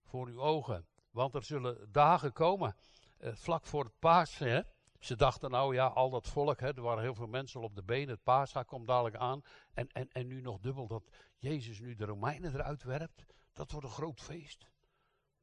voor 0.03 0.27
uw 0.27 0.41
ogen. 0.41 0.87
Want 1.09 1.35
er 1.35 1.43
zullen 1.43 1.91
dagen 1.91 2.33
komen, 2.33 2.75
eh, 3.17 3.35
vlak 3.35 3.65
voor 3.65 3.91
het. 3.99 4.39
Hè? 4.39 4.61
Ze 4.99 5.15
dachten 5.15 5.51
nou 5.51 5.73
ja, 5.73 5.87
al 5.87 6.09
dat 6.09 6.27
volk, 6.27 6.59
hè, 6.59 6.75
er 6.75 6.81
waren 6.81 7.03
heel 7.03 7.15
veel 7.15 7.27
mensen 7.27 7.61
op 7.61 7.75
de 7.75 7.83
benen. 7.83 8.09
Het 8.09 8.23
Paascha 8.23 8.63
komt 8.63 8.87
dadelijk 8.87 9.15
aan. 9.15 9.41
En, 9.73 9.87
en, 9.87 10.09
en 10.11 10.27
nu 10.27 10.41
nog 10.41 10.59
dubbel 10.59 10.87
dat 10.87 11.09
Jezus 11.37 11.79
nu 11.79 11.95
de 11.95 12.05
Romeinen 12.05 12.53
eruit 12.53 12.83
werpt. 12.83 13.25
Dat 13.53 13.71
wordt 13.71 13.87
een 13.87 13.93
groot 13.93 14.21
feest. 14.21 14.75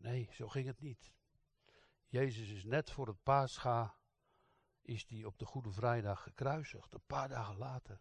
Nee, 0.05 0.29
zo 0.33 0.49
ging 0.49 0.67
het 0.67 0.81
niet. 0.81 1.12
Jezus 2.07 2.51
is 2.51 2.64
net 2.64 2.90
voor 2.90 3.07
het 3.07 3.23
Paascha, 3.23 3.95
is 4.83 5.07
die 5.07 5.27
op 5.27 5.38
de 5.38 5.45
Goede 5.45 5.71
Vrijdag 5.71 6.23
gekruisigd, 6.23 6.95
een 6.95 7.07
paar 7.07 7.29
dagen 7.29 7.57
later. 7.57 8.01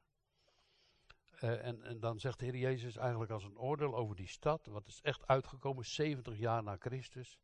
Uh, 1.41 1.65
en, 1.65 1.83
en 1.83 1.99
dan 1.99 2.19
zegt 2.19 2.39
de 2.39 2.45
Heer 2.45 2.55
Jezus 2.55 2.95
eigenlijk 2.95 3.31
als 3.31 3.43
een 3.43 3.57
oordeel 3.57 3.95
over 3.95 4.15
die 4.15 4.27
stad, 4.27 4.65
wat 4.65 4.87
is 4.87 5.01
echt 5.01 5.27
uitgekomen 5.27 5.85
70 5.85 6.37
jaar 6.37 6.63
na 6.63 6.75
Christus. 6.79 7.39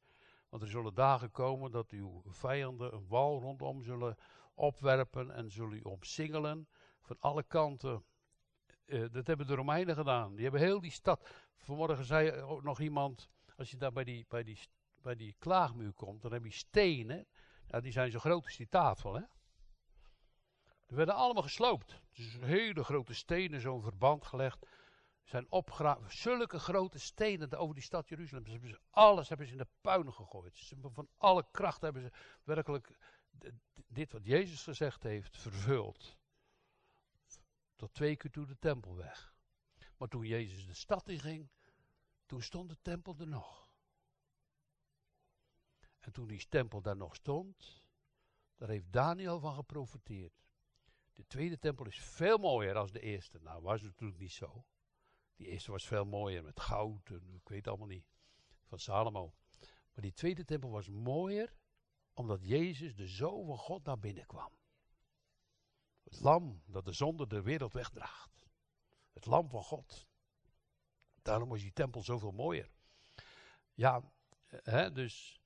Want 0.50 0.63
er 0.63 0.69
zullen 0.69 0.93
dagen 0.93 1.32
komen 1.32 1.72
dat 1.72 1.89
uw 1.89 2.24
vijanden 2.26 2.93
een 2.93 3.08
wal 3.08 3.41
rondom 3.41 3.84
zullen 3.84 4.15
opwerpen 4.54 5.32
en 5.32 5.52
zullen 5.52 5.78
u 5.78 5.82
omsingelen 5.82 6.67
van 7.00 7.19
alle 7.19 7.43
kanten. 7.43 8.04
Uh, 8.86 9.10
dat 9.12 9.28
hebben 9.28 9.48
de 9.48 9.56
Romeinen 9.56 9.95
gedaan. 9.95 10.34
Die 10.34 10.43
hebben 10.43 10.62
heel 10.62 10.80
die 10.80 10.91
stad. 10.91 11.30
Vanmorgen 11.58 12.06
zei 12.06 12.41
ook 12.41 12.63
nog 12.63 12.80
iemand, 12.80 13.30
als 13.60 13.72
je 13.72 13.78
daar 13.78 13.91
bij 13.91 14.04
die, 14.04 14.26
bij 14.28 14.43
die, 14.43 14.60
bij 15.02 15.15
die 15.15 15.36
klaagmuur 15.39 15.93
komt, 15.93 16.22
dan 16.22 16.32
heb 16.34 16.43
je 16.43 16.52
stenen. 16.52 17.28
Ja, 17.67 17.80
die 17.80 17.91
zijn 17.91 18.12
zo 18.12 18.19
groot 18.19 18.45
als 18.45 18.56
die 18.56 18.69
tafel, 18.69 19.13
hè. 19.13 19.24
Die 20.86 20.98
werden 20.98 21.15
allemaal 21.15 21.43
gesloopt. 21.43 22.02
Dus 22.12 22.38
hele 22.39 22.84
grote 22.84 23.13
stenen, 23.13 23.62
zo'n 23.62 23.82
verband 23.82 24.26
gelegd. 24.26 24.65
Zijn 25.24 25.52
opgegraven. 25.52 26.12
Zulke 26.12 26.60
grote 26.60 27.00
stenen 27.00 27.58
over 27.58 27.76
die 27.76 27.84
stad 27.84 28.10
Jeruzalem. 28.10 28.45
Hebben 28.45 28.69
ze, 28.69 28.80
alles 28.89 29.30
hebben 29.30 29.48
ze 29.48 29.52
in 29.52 29.58
de 29.58 29.67
puin 29.82 30.13
gegooid. 30.13 30.58
Ze 30.58 30.74
hebben 30.74 30.93
van 30.93 31.10
alle 31.17 31.45
kracht 31.52 31.82
hebben 31.82 32.02
ze 32.02 32.12
werkelijk 32.43 32.98
dit 33.88 34.12
wat 34.12 34.26
Jezus 34.26 34.63
gezegd 34.63 35.04
heeft 35.04 35.38
vervuld. 35.38 36.17
Tot 37.76 37.93
twee 37.93 38.15
keer 38.15 38.32
toe 38.32 38.45
de 38.45 38.58
tempel 38.60 38.95
weg. 38.95 39.34
Maar 39.98 40.08
toen 40.08 40.26
Jezus 40.26 40.65
de 40.65 40.74
stad 40.74 41.10
inging, 41.10 41.50
toen 42.29 42.41
stond 42.41 42.69
de 42.69 42.77
tempel 42.81 43.15
er 43.19 43.27
nog. 43.27 43.71
En 45.99 46.11
toen 46.11 46.27
die 46.27 46.47
tempel 46.47 46.81
daar 46.81 46.97
nog 46.97 47.15
stond, 47.15 47.83
daar 48.55 48.69
heeft 48.69 48.91
Daniel 48.91 49.39
van 49.39 49.53
geprofiteerd. 49.53 50.43
De 51.13 51.27
tweede 51.27 51.59
tempel 51.59 51.85
is 51.85 51.99
veel 51.99 52.37
mooier 52.37 52.73
dan 52.73 52.87
de 52.87 52.99
eerste. 52.99 53.39
Nou, 53.39 53.61
was 53.61 53.81
het 53.81 53.89
natuurlijk 53.89 54.19
niet 54.19 54.31
zo. 54.31 54.65
Die 55.35 55.47
eerste 55.47 55.71
was 55.71 55.87
veel 55.87 56.05
mooier 56.05 56.43
met 56.43 56.59
goud 56.59 57.09
en 57.09 57.33
ik 57.33 57.49
weet 57.49 57.67
allemaal 57.67 57.87
niet. 57.87 58.05
Van 58.63 58.79
Salomo. 58.79 59.33
Maar 59.93 60.03
die 60.03 60.13
tweede 60.13 60.45
tempel 60.45 60.69
was 60.69 60.89
mooier 60.89 61.53
omdat 62.13 62.45
Jezus, 62.45 62.95
de 62.95 63.07
Zoon 63.07 63.45
van 63.45 63.57
God, 63.57 63.83
naar 63.85 63.99
binnen 63.99 64.25
kwam. 64.25 64.51
Het 66.03 66.19
lam 66.19 66.61
dat 66.65 66.85
de 66.85 66.91
zonde 66.93 67.27
de 67.27 67.41
wereld 67.41 67.73
wegdraagt. 67.73 68.49
Het 69.11 69.25
lam 69.25 69.49
van 69.49 69.63
God. 69.63 70.07
Daarom 71.21 71.49
was 71.49 71.62
die 71.62 71.73
tempel 71.73 72.03
zoveel 72.03 72.32
mooier. 72.32 72.69
Ja, 73.73 74.03
hè, 74.47 74.91
dus. 74.91 75.41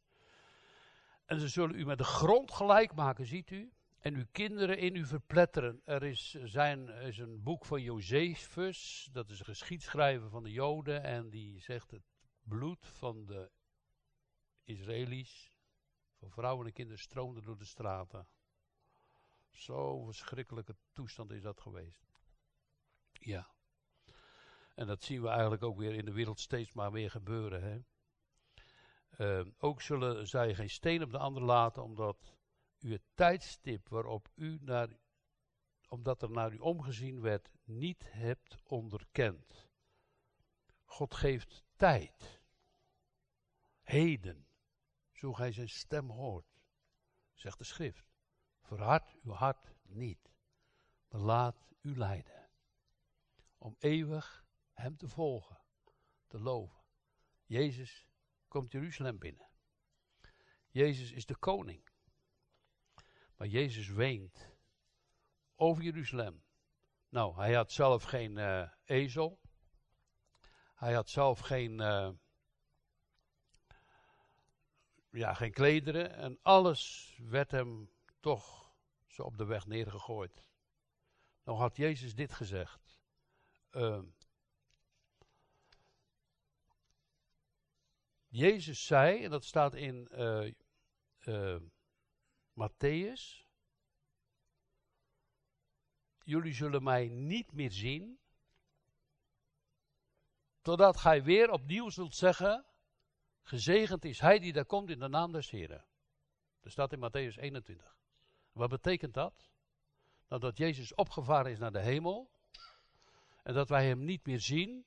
En 1.26 1.40
ze 1.40 1.48
zullen 1.48 1.80
u 1.80 1.86
met 1.86 1.98
de 1.98 2.04
grond 2.04 2.52
gelijk 2.52 2.96
maken, 2.96 3.26
ziet 3.26 3.50
u 3.50 3.74
en 4.04 4.16
uw 4.16 4.26
kinderen 4.32 4.78
in 4.78 4.96
u 4.96 5.06
verpletteren. 5.06 5.82
Er 5.86 6.04
is, 6.04 6.32
zijn, 6.44 6.90
is 6.90 7.18
een 7.18 7.44
boek 7.44 7.66
van 7.66 7.82
Josephus, 7.82 9.10
dat 9.12 9.30
is 9.30 9.40
een 9.40 9.46
geschiedschrijver 9.46 10.30
van 10.30 10.44
de 10.44 10.52
Joden, 10.52 11.04
en 11.04 11.30
die 11.30 11.60
zegt 11.60 11.92
het 11.92 12.04
bloed 12.42 12.88
van 12.88 13.26
de 13.26 13.52
Israëli's, 14.64 15.58
van 16.20 16.30
vrouwen 16.30 16.66
en 16.66 16.74
kinderen, 16.74 17.02
stroomde 17.02 17.42
door 17.42 17.58
de 17.58 17.66
straten. 17.66 18.28
Zo'n 19.50 20.06
verschrikkelijke 20.06 20.76
toestand 20.94 21.32
is 21.32 21.42
dat 21.42 21.62
geweest. 21.62 22.12
Ja. 23.12 23.53
En 24.74 24.88
dat 24.88 25.04
zien 25.04 25.22
we 25.22 25.28
eigenlijk 25.28 25.64
ook 25.64 25.78
weer 25.78 25.94
in 25.94 26.06
de 26.06 26.12
wereld 26.12 26.40
steeds 26.40 26.74
maar 26.74 26.92
weer 26.92 27.10
gebeuren. 27.10 27.64
Hè? 27.64 27.80
Uh, 29.18 29.52
ook 29.58 29.82
zullen 29.82 30.28
zij 30.28 30.56
geen 30.56 30.70
steen 30.70 31.04
op 31.04 31.12
de 31.12 31.18
ander 31.18 31.44
laten, 31.44 31.84
omdat 31.84 32.36
u 32.80 32.92
het 32.92 33.04
tijdstip 33.14 33.90
waarop 33.90 34.30
u 34.36 34.58
naar, 34.62 34.90
omdat 35.88 36.22
er 36.22 36.32
naar 36.32 36.54
u 36.54 36.58
omgezien 36.58 37.22
werd, 37.22 37.50
niet 37.64 38.12
hebt 38.12 38.58
onderkend. 38.64 39.70
God 40.86 41.14
geeft 41.14 41.64
tijd. 41.76 42.42
Heden, 43.82 44.48
zo 45.12 45.34
gij 45.34 45.52
zijn 45.52 45.70
stem 45.70 46.10
hoort, 46.10 46.62
zegt 47.34 47.58
de 47.58 47.64
schrift. 47.64 48.14
Verhard 48.62 49.16
uw 49.24 49.32
hart 49.32 49.76
niet, 49.82 50.34
maar 51.08 51.22
laat 51.22 51.68
u 51.82 51.98
leiden. 51.98 52.50
Om 53.58 53.76
eeuwig 53.80 54.43
hem 54.74 54.98
te 54.98 55.08
volgen, 55.08 55.60
te 56.28 56.40
loven. 56.40 56.84
Jezus 57.46 58.08
komt 58.48 58.72
Jeruzalem 58.72 59.18
binnen. 59.18 59.50
Jezus 60.70 61.12
is 61.12 61.26
de 61.26 61.38
koning. 61.38 61.92
Maar 63.38 63.48
Jezus 63.48 63.88
weent 63.88 64.50
over 65.56 65.84
Jeruzalem. 65.84 66.44
Nou, 67.10 67.36
hij 67.36 67.54
had 67.54 67.72
zelf 67.72 68.04
geen 68.04 68.38
uh, 68.38 68.70
ezel. 68.84 69.40
Hij 70.76 70.94
had 70.94 71.10
zelf 71.10 71.40
geen, 71.40 71.82
uh, 71.82 72.12
ja, 75.10 75.34
geen 75.34 75.52
klederen. 75.52 76.16
En 76.16 76.40
alles 76.42 77.14
werd 77.24 77.52
hem 77.52 77.92
toch 78.20 78.74
zo 79.08 79.24
op 79.24 79.38
de 79.38 79.46
weg 79.46 79.66
neergegooid. 79.66 80.44
Nou 81.44 81.58
had 81.58 81.78
Jezus 81.78 82.16
dit 82.16 82.34
gezegd. 82.34 83.02
Uh, 83.72 84.02
Jezus 88.34 88.86
zei, 88.86 89.24
en 89.24 89.30
dat 89.30 89.46
staat 89.46 89.76
in 89.76 90.08
uh, 91.28 91.62
Matthäus. 92.54 93.48
Jullie 96.24 96.54
zullen 96.54 96.84
mij 96.84 97.08
niet 97.08 97.52
meer 97.52 97.72
zien. 97.72 98.20
Totdat 100.62 100.98
gij 100.98 101.24
weer 101.24 101.52
opnieuw 101.52 101.90
zult 101.90 102.16
zeggen. 102.16 102.66
Gezegend 103.42 104.06
is 104.06 104.20
hij 104.20 104.40
die 104.40 104.54
daar 104.54 104.66
komt 104.66 104.90
in 104.90 105.00
de 105.00 105.08
naam 105.08 105.32
des 105.32 105.50
Heren. 105.50 105.86
Dat 106.60 106.72
staat 106.72 106.94
in 106.94 107.00
Matthäus 107.00 107.40
21. 107.40 107.98
Wat 108.52 108.70
betekent 108.70 109.14
dat? 109.14 109.50
Nou, 110.28 110.42
dat 110.42 110.58
Jezus 110.58 110.94
opgevaren 110.94 111.52
is 111.52 111.60
naar 111.60 111.72
de 111.72 111.82
hemel. 111.82 112.32
En 113.44 113.54
dat 113.54 113.70
wij 113.70 113.88
hem 113.88 114.04
niet 114.04 114.26
meer 114.26 114.42
zien. 114.42 114.86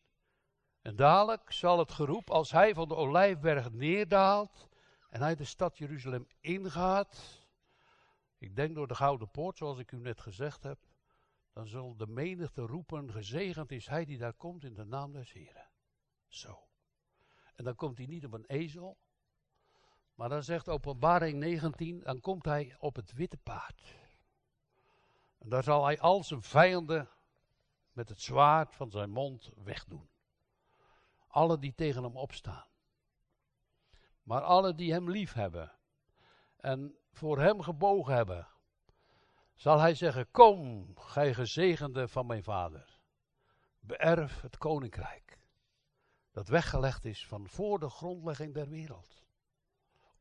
En 0.87 0.97
dadelijk 0.97 1.53
zal 1.53 1.78
het 1.78 1.93
geroep, 1.93 2.30
als 2.30 2.51
hij 2.51 2.74
van 2.74 2.89
de 2.89 2.95
olijfberg 2.95 3.72
neerdaalt. 3.72 4.68
En 5.11 5.20
hij 5.20 5.34
de 5.34 5.45
stad 5.45 5.78
Jeruzalem 5.78 6.26
ingaat 6.41 7.45
Ik 8.39 8.57
denk 8.57 8.74
door 8.74 8.87
de 8.87 8.95
gouden 8.95 9.30
poort, 9.30 9.57
zoals 9.57 9.78
ik 9.78 9.93
u 9.93 9.97
net 9.97 10.20
gezegd 10.20 10.62
heb, 10.62 10.78
dan 11.53 11.66
zal 11.66 11.97
de 11.97 12.07
menigte 12.07 12.61
roepen, 12.61 13.12
gezegend 13.12 13.70
is 13.70 13.87
hij 13.87 14.05
die 14.05 14.18
daar 14.18 14.32
komt 14.32 14.64
in 14.64 14.74
de 14.74 14.84
naam 14.84 15.12
des 15.12 15.32
Heren. 15.32 15.68
Zo. 16.28 16.68
En 17.55 17.64
dan 17.64 17.74
komt 17.74 17.97
hij 17.97 18.07
niet 18.07 18.24
op 18.24 18.32
een 18.32 18.47
ezel, 18.47 18.99
maar 20.14 20.28
dan 20.28 20.43
zegt 20.43 20.68
openbaring 20.68 21.39
19, 21.39 22.01
dan 22.01 22.20
komt 22.20 22.45
hij 22.45 22.76
op 22.78 22.97
het 22.97 23.12
witte 23.12 23.37
paard. 23.37 23.95
En 25.39 25.49
daar 25.49 25.62
zal 25.62 25.84
hij 25.84 26.01
al 26.01 26.24
zijn 26.24 26.43
vijanden 26.43 27.09
met 27.93 28.09
het 28.09 28.20
zwaard 28.20 28.74
van 28.74 28.91
zijn 28.91 29.11
mond 29.11 29.51
wegdoen. 29.55 30.09
Alle 31.37 31.59
die 31.59 31.74
tegen 31.74 32.03
hem 32.03 32.16
opstaan. 32.16 32.66
Maar 34.22 34.41
alle 34.41 34.74
die 34.74 34.93
hem 34.93 35.11
lief 35.11 35.32
hebben 35.32 35.72
en 36.57 36.99
voor 37.12 37.41
hem 37.41 37.62
gebogen 37.62 38.14
hebben, 38.14 38.49
zal 39.55 39.78
hij 39.78 39.95
zeggen: 39.95 40.30
Kom, 40.30 40.87
gij 40.99 41.34
gezegende 41.34 42.09
van 42.09 42.26
mijn 42.26 42.43
vader, 42.43 42.99
beërf 43.80 44.41
het 44.41 44.59
koninkrijk 44.59 45.39
dat 46.30 46.49
weggelegd 46.49 47.05
is 47.05 47.26
van 47.26 47.49
voor 47.49 47.78
de 47.78 47.91
grondlegging 47.91 48.55
der 48.55 48.68
wereld. 48.68 49.24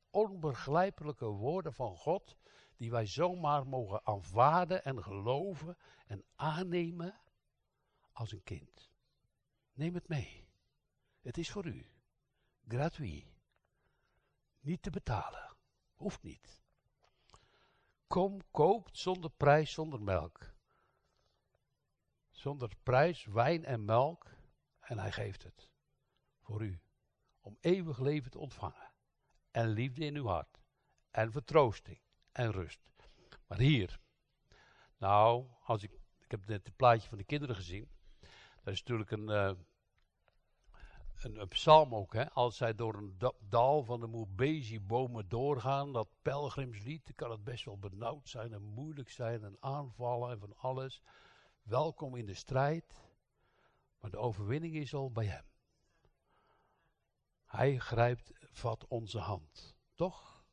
Onbegrijpelijke 0.10 1.26
woorden 1.26 1.74
van 1.74 1.98
God, 1.98 2.38
die 2.78 2.92
wij 2.92 3.06
zomaar 3.06 3.68
mogen 3.68 4.06
aanvaarden 4.06 4.84
en 4.84 5.04
geloven 5.04 5.78
en 6.06 6.26
aannemen 6.36 7.22
als 8.12 8.32
een 8.32 8.44
kind. 8.44 8.92
Neem 9.74 9.94
het 9.94 10.08
mee. 10.08 10.45
Het 11.26 11.38
is 11.38 11.52
voor 11.52 11.66
u. 11.66 11.86
Gratuit. 12.68 13.26
Niet 14.60 14.82
te 14.82 14.90
betalen. 14.90 15.56
Hoeft 15.94 16.24
niet. 16.24 16.64
Kom, 18.08 18.42
koopt 18.52 18.98
zonder 18.98 19.32
prijs, 19.32 19.72
zonder 19.72 20.02
melk. 20.02 20.54
Zonder 22.30 22.72
prijs, 22.84 23.26
wijn 23.26 23.66
en 23.66 23.86
melk. 23.86 24.26
En 24.80 25.00
hij 25.00 25.12
geeft 25.12 25.44
het. 25.44 25.70
Voor 26.40 26.62
u. 26.62 26.80
Om 27.42 27.58
eeuwig 27.62 28.00
leven 28.00 28.32
te 28.32 28.40
ontvangen. 28.40 28.92
En 29.52 29.70
liefde 29.70 30.06
in 30.06 30.16
uw 30.16 30.28
hart. 30.28 30.64
En 31.12 31.32
vertroosting. 31.32 32.00
En 32.32 32.52
rust. 32.52 33.10
Maar 33.48 33.60
hier. 33.60 34.00
Nou, 34.98 35.48
als 35.64 35.84
ik, 35.84 35.92
ik 36.18 36.32
heb 36.32 36.46
net 36.46 36.66
het 36.66 36.76
plaatje 36.76 37.10
van 37.10 37.18
de 37.18 37.24
kinderen 37.24 37.56
gezien. 37.56 37.90
Dat 38.64 38.74
is 38.74 38.84
natuurlijk 38.84 39.12
een, 39.12 39.30
uh, 39.30 39.52
een, 41.24 41.48
psalm 41.48 41.96
ook. 41.96 42.14
Hè? 42.14 42.32
Als 42.32 42.58
zij 42.58 42.76
door 42.76 42.96
een 42.96 43.18
dal 43.50 43.84
van 43.84 44.00
de 44.00 44.08
Moebezi-bomen 44.08 45.30
doorgaan, 45.30 45.94
dat 45.94 46.08
pelgrimslied, 46.22 47.12
kan 47.16 47.32
het 47.32 47.44
best 47.44 47.66
wel 47.66 47.78
benauwd 47.78 48.30
zijn 48.30 48.54
en 48.54 48.62
moeilijk 48.62 49.10
zijn 49.10 49.44
en 49.44 49.58
aanvallen 49.60 50.32
en 50.32 50.40
van 50.40 50.58
alles. 50.58 51.02
Welkom 51.64 52.16
in 52.16 52.26
de 52.26 52.34
strijd, 52.34 53.02
maar 54.00 54.12
de 54.12 54.18
overwinning 54.18 54.76
is 54.76 54.94
al 54.94 55.12
bij 55.12 55.26
hem. 55.26 55.46
Hij 57.46 57.78
grijpt, 57.78 58.32
vat 58.52 58.88
onze 58.88 59.20
hand. 59.20 59.76
Toch? 59.94 60.44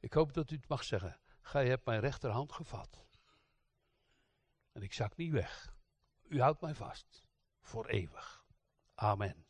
Ik 0.00 0.12
hoop 0.12 0.32
dat 0.32 0.50
u 0.50 0.56
het 0.56 0.68
mag 0.68 0.84
zeggen. 0.84 1.20
Gij 1.40 1.68
hebt 1.68 1.84
mijn 1.86 2.00
rechterhand 2.00 2.52
gevat. 2.52 3.06
En 4.72 4.82
ik 4.82 4.92
zak 4.92 5.16
niet 5.16 5.32
weg. 5.32 5.76
U 6.22 6.40
houdt 6.40 6.60
mij 6.60 6.74
vast. 6.74 7.24
Voor 7.60 7.86
eeuwig. 7.86 8.44
Amen. 8.94 9.43